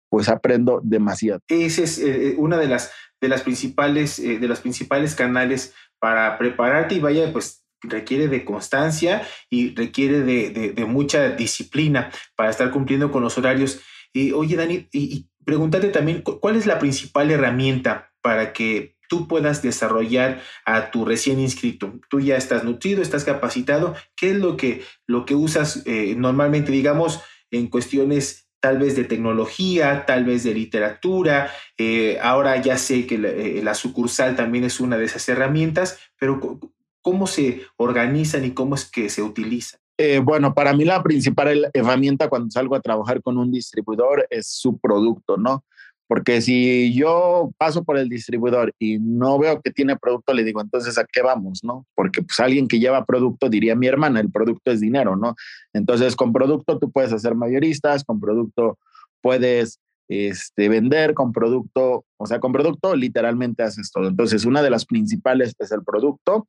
pues 0.09 0.27
aprendo 0.27 0.81
demasiado. 0.83 1.41
Esa 1.47 1.83
es 1.83 1.99
eh, 1.99 2.29
eh, 2.29 2.35
una 2.37 2.57
de 2.57 2.67
las, 2.67 2.91
de 3.21 3.29
las 3.29 3.43
principales, 3.43 4.19
eh, 4.19 4.39
de 4.39 4.47
los 4.47 4.59
principales 4.59 5.15
canales 5.15 5.73
para 5.99 6.37
prepararte 6.37 6.95
y 6.95 6.99
vaya, 6.99 7.31
pues 7.31 7.63
requiere 7.81 8.27
de 8.27 8.43
constancia 8.43 9.25
y 9.49 9.73
requiere 9.73 10.21
de, 10.21 10.73
de, 10.75 10.85
mucha 10.85 11.29
disciplina 11.29 12.11
para 12.35 12.49
estar 12.49 12.71
cumpliendo 12.71 13.11
con 13.11 13.23
los 13.23 13.37
horarios. 13.37 13.79
Y 14.11 14.33
oye, 14.33 14.57
Dani, 14.57 14.89
y, 14.91 15.29
pregúntate 15.45 15.87
también, 15.87 16.21
¿cuál 16.21 16.57
es 16.57 16.65
la 16.65 16.77
principal 16.77 17.31
herramienta 17.31 18.11
para 18.21 18.51
que 18.51 18.97
tú 19.07 19.27
puedas 19.27 19.61
desarrollar 19.61 20.41
a 20.65 20.91
tu 20.91 21.05
recién 21.05 21.39
inscrito. 21.39 21.99
Tú 22.09 22.19
ya 22.19 22.35
estás 22.35 22.63
nutrido, 22.63 23.01
estás 23.01 23.23
capacitado. 23.23 23.95
¿Qué 24.15 24.31
es 24.31 24.35
lo 24.35 24.55
que, 24.55 24.83
lo 25.07 25.25
que 25.25 25.33
usas 25.33 25.83
normalmente, 26.15 26.71
digamos, 26.71 27.21
en 27.49 27.67
cuestiones 27.67 28.48
tal 28.59 28.77
vez 28.77 28.95
de 28.95 29.05
tecnología, 29.05 30.05
tal 30.05 30.25
vez 30.25 30.43
de 30.43 30.53
literatura. 30.53 31.51
Eh, 31.77 32.17
ahora 32.21 32.61
ya 32.61 32.77
sé 32.77 33.07
que 33.07 33.15
eh, 33.15 33.61
la, 33.63 33.73
sucursal 33.73 34.35
también 34.35 34.63
es 34.63 34.79
una 34.79 34.97
de 34.97 35.05
esas 35.05 35.27
herramientas, 35.29 35.99
pero 36.17 36.59
¿cómo 37.01 37.27
se 37.27 37.63
organizan 37.77 38.45
y 38.45 38.51
cómo 38.51 38.75
es 38.75 38.85
que 38.85 39.09
se 39.09 39.21
utilizan? 39.21 39.79
Eh, 39.97 40.19
bueno, 40.19 40.53
para 40.53 40.73
mí 40.73 40.85
la 40.85 41.03
principal 41.03 41.69
herramienta 41.73 42.29
cuando 42.29 42.49
salgo 42.51 42.75
a 42.75 42.81
trabajar 42.81 43.21
con 43.21 43.37
un 43.37 43.51
distribuidor 43.51 44.25
es 44.29 44.47
su 44.47 44.77
producto, 44.77 45.35
¿no? 45.35 45.65
Porque 46.09 46.41
si 46.41 46.91
yo 46.95 47.51
paso 47.59 47.83
por 47.83 47.95
el 47.95 48.09
distribuidor 48.09 48.73
y 48.79 48.97
no 48.97 49.37
veo 49.37 49.61
que 49.61 49.69
tiene 49.69 49.95
producto, 49.95 50.33
le 50.33 50.43
digo, 50.43 50.59
entonces, 50.59 50.97
¿a 50.97 51.05
qué 51.05 51.21
vamos? 51.21 51.63
¿No? 51.63 51.85
Porque 51.93 52.23
pues 52.23 52.39
alguien 52.39 52.67
que 52.67 52.79
lleva 52.79 53.05
producto 53.05 53.47
diría 53.47 53.75
mi 53.75 53.85
hermana, 53.85 54.19
el 54.19 54.31
producto 54.31 54.71
es 54.71 54.79
dinero, 54.79 55.15
¿no? 55.15 55.35
Entonces, 55.71 56.15
con 56.15 56.33
producto 56.33 56.79
tú 56.79 56.91
puedes 56.91 57.13
hacer 57.13 57.35
mayoristas, 57.35 58.03
con 58.03 58.19
producto 58.19 58.79
puedes 59.21 59.79
este, 60.09 60.69
vender 60.69 61.13
con 61.13 61.31
producto, 61.31 62.03
o 62.17 62.25
sea, 62.25 62.39
con 62.39 62.51
producto 62.51 62.95
literalmente 62.95 63.61
haces 63.61 63.91
todo. 63.91 64.07
Entonces, 64.07 64.43
una 64.43 64.63
de 64.63 64.71
las 64.71 64.85
principales 64.85 65.53
es 65.59 65.71
el 65.71 65.83
producto 65.83 66.47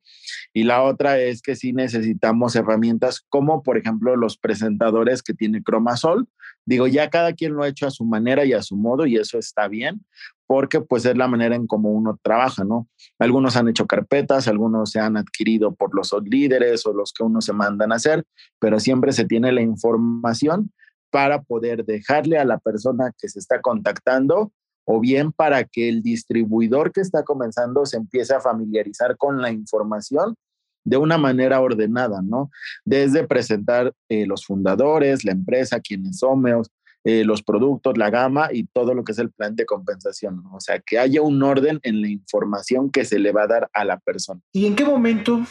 y 0.51 0.63
la 0.63 0.81
otra 0.81 1.19
es 1.19 1.43
que 1.43 1.55
sí 1.55 1.71
necesitamos 1.71 2.55
herramientas 2.55 3.23
como, 3.29 3.61
por 3.61 3.77
ejemplo, 3.77 4.15
los 4.15 4.37
presentadores 4.37 5.21
que 5.21 5.35
tiene 5.35 5.61
Cromasol. 5.61 6.27
Digo, 6.65 6.87
ya 6.87 7.09
cada 7.11 7.33
quien 7.33 7.53
lo 7.53 7.63
ha 7.63 7.67
hecho 7.67 7.85
a 7.85 7.91
su 7.91 8.03
manera 8.03 8.45
y 8.45 8.53
a 8.53 8.63
su 8.63 8.75
modo 8.75 9.05
y 9.05 9.15
eso 9.17 9.37
está 9.37 9.67
bien 9.67 10.03
porque 10.47 10.81
pues 10.81 11.05
es 11.05 11.15
la 11.15 11.29
manera 11.29 11.55
en 11.55 11.65
cómo 11.65 11.91
uno 11.91 12.19
trabaja, 12.21 12.65
¿no? 12.65 12.89
Algunos 13.19 13.55
han 13.55 13.69
hecho 13.69 13.87
carpetas, 13.87 14.49
algunos 14.49 14.91
se 14.91 14.99
han 14.99 15.15
adquirido 15.15 15.73
por 15.73 15.95
los 15.95 16.13
líderes 16.25 16.85
o 16.85 16.91
los 16.91 17.13
que 17.13 17.23
uno 17.23 17.39
se 17.39 17.53
mandan 17.53 17.93
a 17.93 17.95
hacer, 17.95 18.25
pero 18.59 18.77
siempre 18.81 19.13
se 19.13 19.23
tiene 19.23 19.53
la 19.53 19.61
información 19.61 20.73
para 21.11 21.41
poder 21.41 21.85
dejarle 21.85 22.37
a 22.37 22.45
la 22.45 22.57
persona 22.57 23.11
que 23.19 23.29
se 23.29 23.39
está 23.39 23.61
contactando 23.61 24.51
o 24.85 24.99
bien 24.99 25.31
para 25.31 25.63
que 25.63 25.89
el 25.89 26.01
distribuidor 26.01 26.91
que 26.91 27.01
está 27.01 27.23
comenzando 27.23 27.85
se 27.85 27.97
empiece 27.97 28.33
a 28.33 28.39
familiarizar 28.39 29.15
con 29.17 29.41
la 29.41 29.51
información 29.51 30.35
de 30.83 30.97
una 30.97 31.19
manera 31.19 31.61
ordenada, 31.61 32.21
¿no? 32.23 32.49
Desde 32.83 33.27
presentar 33.27 33.93
eh, 34.09 34.25
los 34.25 34.45
fundadores, 34.45 35.23
la 35.23 35.31
empresa, 35.31 35.79
quiénes 35.79 36.17
somos, 36.17 36.71
eh, 37.03 37.23
los 37.23 37.43
productos, 37.43 37.97
la 37.97 38.09
gama 38.09 38.49
y 38.51 38.65
todo 38.65 38.95
lo 38.95 39.03
que 39.03 39.11
es 39.11 39.19
el 39.19 39.31
plan 39.31 39.55
de 39.55 39.65
compensación. 39.65 40.41
¿no? 40.43 40.55
O 40.55 40.59
sea, 40.59 40.79
que 40.79 40.97
haya 40.97 41.21
un 41.21 41.41
orden 41.43 41.79
en 41.83 42.01
la 42.01 42.07
información 42.07 42.89
que 42.89 43.05
se 43.05 43.19
le 43.19 43.31
va 43.31 43.43
a 43.43 43.47
dar 43.47 43.69
a 43.73 43.85
la 43.85 43.99
persona. 43.99 44.41
¿Y 44.51 44.65
en 44.65 44.75
qué 44.75 44.85
momento 44.85 45.41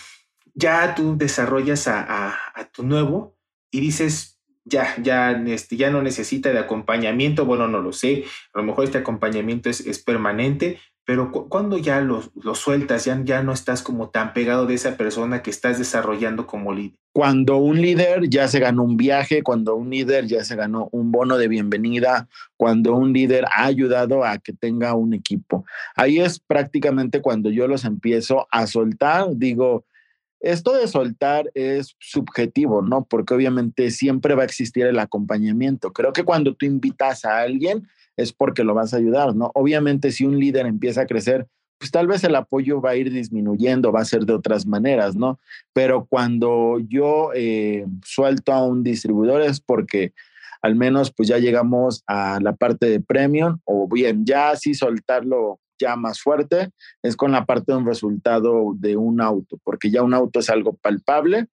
ya 0.54 0.94
tú 0.94 1.16
desarrollas 1.16 1.86
a 1.86 2.36
tu 2.72 2.82
nuevo 2.82 3.36
y 3.70 3.80
dices, 3.80 4.39
ya, 4.64 4.94
ya, 5.02 5.32
este, 5.46 5.76
ya 5.76 5.90
no 5.90 6.02
necesita 6.02 6.52
de 6.52 6.58
acompañamiento, 6.58 7.46
bueno, 7.46 7.68
no 7.68 7.80
lo 7.80 7.92
sé, 7.92 8.24
a 8.52 8.58
lo 8.58 8.64
mejor 8.64 8.84
este 8.84 8.98
acompañamiento 8.98 9.70
es, 9.70 9.80
es 9.80 10.02
permanente, 10.02 10.78
pero 11.10 11.32
cuando 11.32 11.76
ya 11.76 12.00
lo, 12.00 12.22
lo 12.40 12.54
sueltas, 12.54 13.04
ya, 13.04 13.20
ya 13.24 13.42
no 13.42 13.52
estás 13.52 13.82
como 13.82 14.10
tan 14.10 14.32
pegado 14.32 14.66
de 14.66 14.74
esa 14.74 14.96
persona 14.96 15.42
que 15.42 15.50
estás 15.50 15.76
desarrollando 15.76 16.46
como 16.46 16.72
líder. 16.72 16.96
Cuando 17.12 17.56
un 17.56 17.82
líder 17.82 18.28
ya 18.28 18.46
se 18.46 18.60
ganó 18.60 18.84
un 18.84 18.96
viaje, 18.96 19.42
cuando 19.42 19.74
un 19.74 19.90
líder 19.90 20.26
ya 20.26 20.44
se 20.44 20.54
ganó 20.54 20.88
un 20.92 21.10
bono 21.10 21.36
de 21.36 21.48
bienvenida, 21.48 22.28
cuando 22.56 22.94
un 22.94 23.12
líder 23.12 23.44
ha 23.46 23.64
ayudado 23.64 24.24
a 24.24 24.38
que 24.38 24.52
tenga 24.52 24.94
un 24.94 25.12
equipo. 25.12 25.64
Ahí 25.96 26.20
es 26.20 26.38
prácticamente 26.38 27.20
cuando 27.20 27.50
yo 27.50 27.66
los 27.66 27.84
empiezo 27.84 28.46
a 28.52 28.68
soltar, 28.68 29.26
digo, 29.32 29.84
esto 30.40 30.72
de 30.74 30.88
soltar 30.88 31.50
es 31.54 31.96
subjetivo, 31.98 32.82
¿no? 32.82 33.04
Porque 33.04 33.34
obviamente 33.34 33.90
siempre 33.90 34.34
va 34.34 34.42
a 34.42 34.46
existir 34.46 34.86
el 34.86 34.98
acompañamiento. 34.98 35.92
Creo 35.92 36.12
que 36.12 36.24
cuando 36.24 36.54
tú 36.54 36.66
invitas 36.66 37.24
a 37.24 37.40
alguien 37.40 37.86
es 38.16 38.32
porque 38.32 38.64
lo 38.64 38.74
vas 38.74 38.94
a 38.94 38.96
ayudar, 38.96 39.34
¿no? 39.36 39.50
Obviamente 39.54 40.12
si 40.12 40.24
un 40.24 40.38
líder 40.38 40.66
empieza 40.66 41.02
a 41.02 41.06
crecer, 41.06 41.46
pues 41.78 41.90
tal 41.90 42.06
vez 42.06 42.24
el 42.24 42.34
apoyo 42.34 42.80
va 42.80 42.90
a 42.90 42.96
ir 42.96 43.10
disminuyendo, 43.10 43.92
va 43.92 44.00
a 44.00 44.04
ser 44.04 44.26
de 44.26 44.34
otras 44.34 44.66
maneras, 44.66 45.16
¿no? 45.16 45.38
Pero 45.72 46.06
cuando 46.06 46.78
yo 46.78 47.30
eh, 47.34 47.86
suelto 48.04 48.52
a 48.52 48.66
un 48.66 48.82
distribuidor 48.82 49.42
es 49.42 49.60
porque 49.60 50.12
al 50.62 50.74
menos 50.74 51.10
pues 51.10 51.28
ya 51.28 51.38
llegamos 51.38 52.02
a 52.06 52.38
la 52.40 52.54
parte 52.54 52.86
de 52.86 53.00
premium 53.00 53.58
o 53.64 53.88
bien 53.88 54.26
ya 54.26 54.50
así 54.50 54.74
soltarlo 54.74 55.58
ya 55.80 55.96
más 55.96 56.20
fuerte 56.20 56.70
es 57.02 57.16
con 57.16 57.32
la 57.32 57.46
parte 57.46 57.72
de 57.72 57.78
un 57.78 57.86
resultado 57.86 58.74
de 58.76 58.96
un 58.96 59.20
auto, 59.20 59.58
porque 59.64 59.90
ya 59.90 60.02
un 60.02 60.14
auto 60.14 60.40
es 60.40 60.50
algo 60.50 60.74
palpable. 60.74 61.48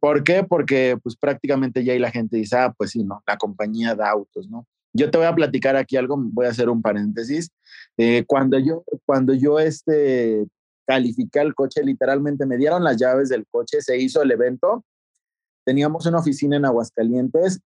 ¿Por 0.00 0.22
qué? 0.22 0.44
Porque 0.44 0.96
pues 1.02 1.16
prácticamente 1.16 1.84
ya 1.84 1.92
ahí 1.92 1.98
la 1.98 2.10
gente 2.10 2.36
dice, 2.36 2.56
ah, 2.56 2.74
pues 2.76 2.90
sí, 2.90 3.04
¿no? 3.04 3.22
La 3.26 3.36
compañía 3.36 3.94
da 3.94 4.10
autos, 4.10 4.48
¿no? 4.48 4.66
Yo 4.94 5.10
te 5.10 5.18
voy 5.18 5.26
a 5.26 5.34
platicar 5.34 5.76
aquí 5.76 5.96
algo, 5.96 6.16
voy 6.18 6.46
a 6.46 6.50
hacer 6.50 6.68
un 6.68 6.82
paréntesis. 6.82 7.50
Eh, 7.96 8.24
cuando 8.26 8.58
yo, 8.58 8.84
cuando 9.06 9.34
yo 9.34 9.58
este, 9.58 10.46
califiqué 10.86 11.40
el 11.40 11.54
coche, 11.54 11.82
literalmente 11.82 12.46
me 12.46 12.58
dieron 12.58 12.84
las 12.84 12.96
llaves 12.96 13.28
del 13.28 13.46
coche, 13.50 13.80
se 13.80 13.98
hizo 13.98 14.22
el 14.22 14.30
evento, 14.30 14.84
teníamos 15.64 16.06
una 16.06 16.18
oficina 16.18 16.56
en 16.56 16.66
Aguascalientes, 16.66 17.60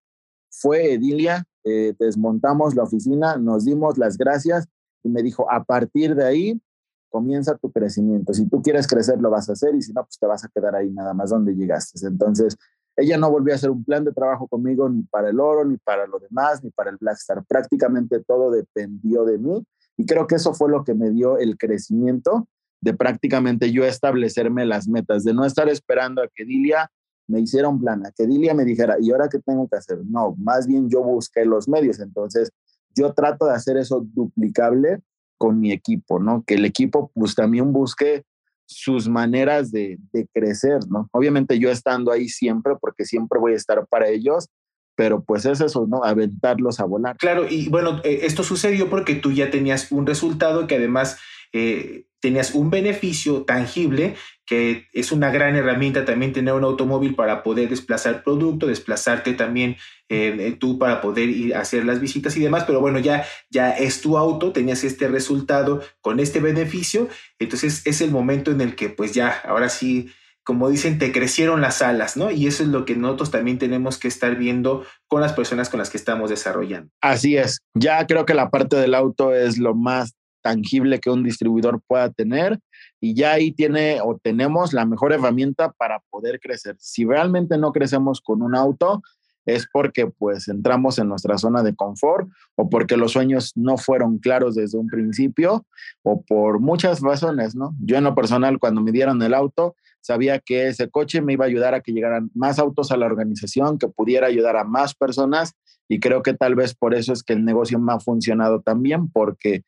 fue 0.51 0.95
Edilia, 0.95 1.45
eh, 1.65 1.95
desmontamos 1.99 2.75
la 2.75 2.85
oficina, 2.85 3.37
nos 3.37 3.65
dimos 3.65 3.99
las 3.99 4.17
gracias 4.17 4.69
y 5.07 5.09
me 5.09 5.23
dijo, 5.23 5.51
a 5.51 5.63
partir 5.63 6.15
de 6.15 6.25
ahí 6.25 6.61
comienza 7.09 7.57
tu 7.57 7.71
crecimiento. 7.71 8.35
Si 8.35 8.49
tú 8.49 8.61
quieres 8.61 8.87
crecer, 8.87 9.21
lo 9.21 9.31
vas 9.31 9.49
a 9.49 9.53
hacer 9.53 9.75
y 9.75 9.83
si 9.83 9.93
no, 9.93 10.03
pues 10.03 10.19
te 10.19 10.27
vas 10.27 10.45
a 10.45 10.49
quedar 10.49 10.75
ahí 10.75 10.91
nada 10.91 11.15
más 11.15 11.31
donde 11.31 11.55
llegaste. 11.55 12.05
Entonces, 12.07 12.57
ella 12.97 13.17
no 13.17 13.31
volvió 13.31 13.53
a 13.55 13.57
hacer 13.57 13.71
un 13.71 13.85
plan 13.85 14.05
de 14.05 14.13
trabajo 14.13 14.49
conmigo 14.49 14.89
ni 14.89 15.03
para 15.05 15.31
el 15.31 15.39
oro, 15.39 15.65
ni 15.65 15.77
para 15.77 16.07
lo 16.07 16.19
demás, 16.19 16.65
ni 16.65 16.71
para 16.71 16.91
el 16.91 16.97
Blackstar. 16.97 17.45
Prácticamente 17.47 18.21
todo 18.27 18.51
dependió 18.51 19.25
de 19.25 19.39
mí 19.39 19.65
y 19.97 20.07
creo 20.07 20.27
que 20.27 20.35
eso 20.35 20.53
fue 20.53 20.71
lo 20.71 20.83
que 20.83 20.95
me 20.95 21.11
dio 21.11 21.39
el 21.39 21.57
crecimiento 21.57 22.49
de 22.81 22.95
prácticamente 22.95 23.73
yo 23.73 23.85
establecerme 23.85 24.67
las 24.67 24.89
metas, 24.89 25.25
de 25.25 25.33
no 25.33 25.45
estar 25.45 25.69
esperando 25.69 26.23
a 26.23 26.29
que 26.35 26.45
Dilia 26.45 26.91
me 27.29 27.41
hiciera 27.41 27.69
un 27.69 27.81
plan, 27.81 28.05
a 28.07 28.13
que 28.13 28.27
Dilia 28.27 28.55
me 28.55 28.65
dijera, 28.65 28.97
¿y 29.01 29.11
ahora 29.11 29.29
qué 29.29 29.39
tengo 29.39 29.69
que 29.69 29.77
hacer? 29.77 29.99
No, 30.05 30.35
más 30.39 30.67
bien 30.67 30.89
yo 30.89 31.03
busqué 31.03 31.45
los 31.45 31.69
medios. 31.69 31.99
Entonces, 32.01 32.51
yo 32.97 33.13
trato 33.13 33.47
de 33.47 33.55
hacer 33.55 33.77
eso 33.77 34.05
duplicable 34.15 35.01
con 35.39 35.61
mi 35.61 35.73
equipo, 35.73 36.19
¿no? 36.19 36.43
Que 36.47 36.55
el 36.55 36.65
equipo 36.65 37.11
pues 37.15 37.35
también 37.35 37.73
busque 37.73 38.25
sus 38.67 39.09
maneras 39.09 39.71
de, 39.71 39.99
crecer, 40.33 40.81
¿no? 40.89 41.09
Obviamente 41.13 41.59
yo 41.59 41.71
estando 41.71 42.11
ahí 42.11 42.29
siempre, 42.29 42.75
porque 42.81 43.05
siempre 43.05 43.39
voy 43.39 43.53
a 43.53 43.57
estar 43.57 43.87
para 43.87 44.09
ellos, 44.09 44.49
pero 44.97 45.23
pues 45.23 45.45
es 45.45 45.61
eso, 45.61 45.87
¿no? 45.87 46.03
Aventarlos 46.03 46.81
a 46.81 46.85
volar. 46.85 47.17
Claro, 47.19 47.47
y 47.49 47.69
bueno, 47.69 48.01
eh, 48.03 48.21
esto 48.23 48.43
sucedió 48.43 48.91
porque 48.91 49.15
tú 49.15 49.31
ya 49.31 49.51
tenías 49.51 49.93
un 49.93 50.07
resultado 50.07 50.67
que 50.67 50.77
además 50.77 51.19
eh, 51.53 52.07
tenías 52.21 52.55
un 52.55 52.71
beneficio 52.71 53.45
tangible 53.45 54.17
que 54.47 54.87
es 54.93 55.13
una 55.13 55.31
gran 55.31 55.57
herramienta 55.57 56.05
también 56.05 56.33
tener 56.33 56.55
un 56.55 56.65
automóvil 56.65 57.15
para 57.15 57.43
poder 57.43 57.69
desplazar 57.69 58.23
producto, 58.23 58.67
desplazarte 58.67 59.35
también 59.35 59.77
eh, 60.09 60.57
tú 60.59 60.79
para 60.79 61.01
poder 61.01 61.29
ir 61.29 61.55
a 61.57 61.61
hacer 61.61 61.85
las 61.85 62.01
visitas 62.01 62.37
y 62.37 62.41
demás, 62.41 62.65
pero 62.65 62.81
bueno, 62.81 63.01
ya, 63.01 63.27
ya 63.51 63.71
es 63.73 64.01
tu 64.01 64.17
auto, 64.17 64.53
tenías 64.53 64.85
este 64.85 65.09
resultado 65.09 65.83
con 66.01 66.21
este 66.21 66.41
beneficio, 66.41 67.09
entonces 67.41 67.85
es 67.87 68.01
el 68.01 68.13
momento 68.13 68.53
en 68.53 68.61
el 68.61 68.77
que 68.77 68.89
pues 68.89 69.13
ya, 69.13 69.43
ahora 69.45 69.69
sí, 69.69 70.11
como 70.45 70.71
dicen, 70.71 71.01
te 71.01 71.11
crecieron 71.11 71.61
las 71.61 71.83
alas, 71.83 72.17
¿no? 72.17 72.31
Y 72.31 72.47
eso 72.47 72.63
es 72.63 72.69
lo 72.69 72.85
que 72.85 72.95
nosotros 72.95 73.33
también 73.33 73.59
tenemos 73.59 73.99
que 73.99 74.07
estar 74.07 74.37
viendo 74.37 74.87
con 75.09 75.21
las 75.21 75.33
personas 75.33 75.69
con 75.69 75.79
las 75.79 75.91
que 75.91 75.97
estamos 75.97 76.31
desarrollando. 76.31 76.89
Así 77.01 77.37
es, 77.37 77.59
ya 77.75 78.07
creo 78.07 78.25
que 78.27 78.35
la 78.35 78.49
parte 78.49 78.77
del 78.77 78.95
auto 78.95 79.35
es 79.35 79.59
lo 79.59 79.75
más 79.75 80.15
tangible 80.47 81.01
que 81.01 81.11
un 81.11 81.25
distribuidor 81.25 81.81
pueda 81.89 82.09
tener 82.09 82.61
y 83.01 83.15
ya 83.15 83.33
ahí 83.33 83.51
tiene 83.51 84.01
o 84.01 84.17
tenemos 84.17 84.73
la 84.73 84.87
mejor 84.87 85.13
herramienta 85.13 85.73
para 85.73 85.99
poder 86.09 86.39
crecer. 86.39 86.77
Si 86.79 87.05
realmente 87.05 87.59
no 87.59 87.73
crecemos 87.73 88.21
con 88.21 88.43
un 88.43 88.55
auto, 88.55 89.03
es 89.45 89.67
porque 89.73 90.07
pues 90.07 90.47
entramos 90.47 91.01
en 91.01 91.09
nuestra 91.09 91.37
zona 91.37 91.65
de 91.65 91.75
confort 91.75 92.29
o 92.55 92.71
porque 92.71 92.97
los 92.97 93.11
sueños 93.11 93.51
no 93.57 93.77
fueron 93.77 94.19
claros 94.19 94.55
desde 94.55 94.79
un 94.79 94.87
principio 94.87 95.67
o 96.05 96.23
por 96.23 96.61
muchas 96.61 97.01
razones, 97.01 97.57
¿no? 97.57 97.75
Yo 97.81 97.97
en 97.97 98.05
lo 98.05 98.15
personal 98.15 98.61
cuando 98.61 98.81
me 98.83 98.93
dieron 98.93 99.21
el 99.21 99.35
auto 99.35 99.75
sabía 100.01 100.39
que 100.39 100.69
ese 100.69 100.89
coche 100.89 101.23
me 101.23 101.33
iba 101.33 101.45
a 101.45 101.49
ayudar 101.49 101.75
a 101.75 101.81
que 101.81 101.91
llegaran 101.91 102.31
más 102.35 102.61
autos 102.61 102.93
a 102.93 102.97
la 102.97 103.07
organización, 103.07 103.79
que 103.79 103.89
pudiera 103.89 104.29
ayudar 104.29 104.57
a 104.57 104.63
más 104.63 104.95
personas 104.95 105.55
y 105.89 105.99
creo 105.99 106.23
que 106.23 106.35
tal 106.35 106.55
vez 106.55 106.77
por 106.77 106.95
eso 106.95 107.13
es 107.13 107.25
que 107.25 107.33
el 107.33 107.45
negocio 107.45 107.81
me 107.81 107.93
ha 107.93 107.99
funcionado 107.99 108.61
también 108.61 109.09
porque 109.11 109.65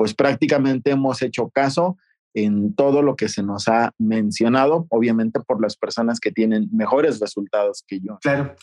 pues 0.00 0.14
prácticamente 0.14 0.92
hemos 0.92 1.20
hecho 1.20 1.50
caso 1.50 1.98
en 2.32 2.74
todo 2.74 3.02
lo 3.02 3.16
que 3.16 3.28
se 3.28 3.42
nos 3.42 3.68
ha 3.68 3.92
mencionado, 3.98 4.86
obviamente 4.88 5.40
por 5.40 5.60
las 5.60 5.76
personas 5.76 6.20
que 6.20 6.32
tienen 6.32 6.70
mejores 6.72 7.20
resultados 7.20 7.84
que 7.86 8.00
yo. 8.00 8.18
Claro. 8.22 8.54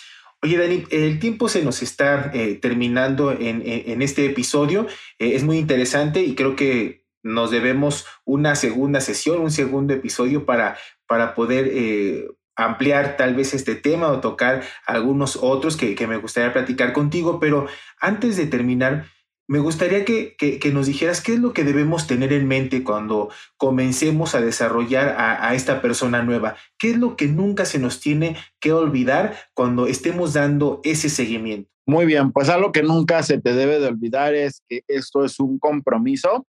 Oye, 0.42 0.58
Dani, 0.58 0.86
el 0.90 1.20
tiempo 1.20 1.48
se 1.48 1.64
nos 1.64 1.84
está 1.84 2.32
eh, 2.34 2.56
terminando 2.56 3.32
en, 3.32 4.02
este 4.02 4.26
episodio. 4.26 4.88
Eh, 5.20 5.36
es 5.36 5.44
muy 5.44 5.60
interesante 5.60 6.24
y 6.24 6.34
creo 6.34 6.56
que 6.56 7.06
nos 7.22 7.52
debemos 7.52 8.08
una 8.26 8.56
segunda 8.56 9.00
sesión, 9.00 9.40
un 9.40 9.52
segundo 9.52 9.94
episodio 9.94 10.44
para, 10.44 10.76
para 11.06 11.36
poder 11.36 11.70
eh, 11.72 12.28
ampliar 12.56 13.16
tal 13.16 13.36
vez 13.36 13.54
este 13.54 13.76
tema 13.76 14.08
o 14.08 14.22
tocar 14.22 14.64
algunos 14.88 15.38
otros 15.40 15.78
que, 15.78 15.94
que 15.94 16.08
me 16.08 16.18
gustaría 16.18 16.52
platicar 16.52 16.94
contigo. 16.94 17.40
Pero 17.40 17.68
antes 18.02 18.38
de 18.38 18.48
terminar, 18.48 19.06
me 19.48 19.60
gustaría 19.60 20.04
que, 20.04 20.36
nos 20.74 20.88
dijeras 20.88 21.22
qué 21.22 21.34
es 21.34 21.40
lo 21.40 21.54
que 21.54 21.64
debemos 21.64 22.06
tener 22.06 22.34
en 22.34 22.48
mente 22.48 22.84
cuando 22.84 23.30
comencemos 23.56 24.36
a 24.36 24.42
desarrollar 24.42 25.16
a, 25.18 25.56
esta 25.56 25.82
persona 25.82 26.22
nueva. 26.22 26.58
¿Qué 26.78 26.92
es 26.92 26.98
lo 26.98 27.16
que 27.16 27.28
nunca 27.28 27.64
se 27.64 27.80
nos 27.80 28.02
tiene 28.02 28.36
que 28.60 28.74
olvidar 28.74 29.38
cuando 29.54 29.88
estemos 29.88 30.34
dando 30.34 30.82
ese 30.84 31.10
seguimiento? 31.10 31.70
Muy 31.86 32.06
bien, 32.06 32.34
pues 32.34 32.50
algo 32.50 32.74
que 32.74 32.84
nunca 32.84 33.24
se 33.24 33.40
te 33.40 33.54
debe 33.54 33.80
de 33.80 33.88
olvidar 33.88 34.36
es 34.36 34.62
que 34.68 34.82
esto 34.90 35.24
es 35.24 35.40
un 35.40 35.58
compromiso 35.58 36.46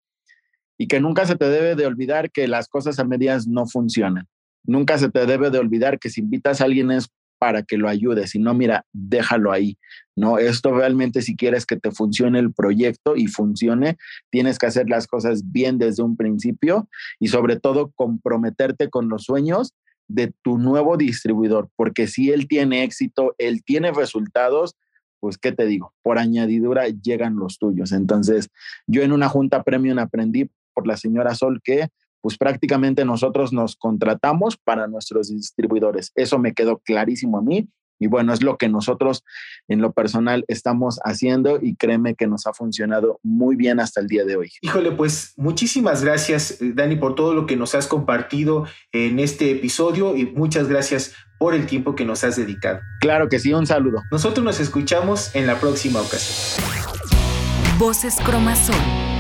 y 0.79 0.87
que 0.87 1.01
nunca 1.01 1.27
se 1.27 1.35
te 1.35 1.49
debe 1.49 1.75
de 1.75 1.87
olvidar 1.87 2.31
que 2.31 2.47
las 2.47 2.69
cosas 2.69 3.01
a 3.01 3.05
medias 3.05 3.49
no 3.49 3.67
funcionan. 3.67 4.29
Nunca 4.63 4.97
se 4.99 5.11
te 5.11 5.27
debe 5.27 5.51
de 5.51 5.59
olvidar 5.59 5.99
que 5.99 6.11
si 6.11 6.21
invitas 6.21 6.61
a 6.61 6.65
alguien 6.65 6.93
es 6.93 7.09
para 7.39 7.63
que 7.63 7.77
lo 7.77 7.89
ayude, 7.89 8.27
si 8.27 8.39
no, 8.39 8.55
mira, 8.55 8.87
déjalo 8.93 9.53
ahí, 9.53 9.77
¿no? 10.17 10.39
Esto 10.39 10.73
realmente 10.73 11.23
si 11.23 11.37
quieres 11.37 11.67
que 11.67 11.77
te 11.77 11.91
funcione 11.91 12.39
el 12.39 12.53
proyecto 12.53 13.17
y 13.17 13.27
funcione, 13.27 13.97
tienes 14.31 14.59
que 14.59 14.67
hacer 14.67 14.89
las 14.89 15.07
cosas 15.07 15.51
bien 15.51 15.79
desde 15.79 16.03
un 16.03 16.17
principio 16.17 16.89
y 17.19 17.29
sobre 17.29 17.59
todo 17.59 17.93
comprometerte 17.95 18.89
con 18.89 19.09
los 19.09 19.25
sueños 19.25 19.75
de 20.09 20.33
tu 20.43 20.59
nuevo 20.59 20.97
distribuidor, 20.97 21.71
porque 21.77 22.07
si 22.07 22.31
él 22.31 22.47
tiene 22.47 22.85
éxito, 22.85 23.35
él 23.39 23.65
tiene 23.65 23.93
resultados, 23.93 24.77
pues, 25.21 25.39
¿qué 25.39 25.53
te 25.53 25.67
digo? 25.67 25.95
Por 26.03 26.19
añadidura 26.19 26.89
llegan 26.89 27.37
los 27.37 27.59
tuyos. 27.59 27.93
Entonces, 27.93 28.51
yo 28.87 29.03
en 29.03 29.13
una 29.13 29.29
junta 29.29 29.63
premium 29.63 29.99
aprendí 29.99 30.51
por 30.75 30.87
la 30.87 30.97
señora 30.97 31.35
Sol 31.35 31.61
que 31.63 31.89
pues 32.25 32.39
prácticamente 32.39 33.05
nosotros 33.05 33.53
nos 33.53 33.77
contratamos 33.77 34.57
para 34.57 34.87
nuestros 34.87 35.29
distribuidores. 35.29 36.11
Eso 36.15 36.39
me 36.39 36.55
quedó 36.55 36.79
clarísimo 36.79 37.37
a 37.37 37.43
mí 37.43 37.69
y 38.01 38.07
bueno, 38.07 38.33
es 38.33 38.43
lo 38.43 38.57
que 38.57 38.71
nosotros 38.71 39.25
en 39.69 39.83
lo 39.83 39.93
personal 39.93 40.47
estamos 40.49 41.01
haciendo 41.05 41.59
y 41.61 41.77
créeme 41.77 42.15
que 42.15 42.27
nos 42.27 42.47
ha 42.47 42.55
funcionado 42.55 43.21
muy 43.23 43.57
bien 43.57 43.79
hasta 43.79 44.01
el 44.01 44.07
día 44.07 44.25
de 44.25 44.37
hoy. 44.37 44.51
Híjole, 44.63 44.93
pues 44.93 45.35
muchísimas 45.37 46.03
gracias, 46.03 46.63
eh, 46.63 46.73
Dani, 46.75 46.97
por 46.97 47.15
todo 47.15 47.35
lo 47.35 47.45
que 47.45 47.57
nos 47.57 47.75
has 47.75 47.87
compartido 47.87 48.67
en 48.93 49.19
este 49.19 49.51
episodio 49.51 50.17
y 50.17 50.25
muchas 50.25 50.67
gracias 50.67 51.15
por 51.39 51.55
el 51.55 51.67
tiempo 51.67 51.95
que 51.95 52.07
nos 52.07 52.25
has 52.25 52.37
dedicado. 52.37 52.81
Claro 53.03 53.29
que 53.29 53.39
sí, 53.39 53.53
un 53.53 53.67
saludo. 53.67 54.01
Nosotros 54.11 54.43
nos 54.43 54.61
escuchamos 54.61 55.37
en 55.37 55.47
la 55.47 55.61
próxima 55.61 56.01
ocasión. 56.01 56.65
Voces 57.79 58.17
Cromazón 58.25 59.14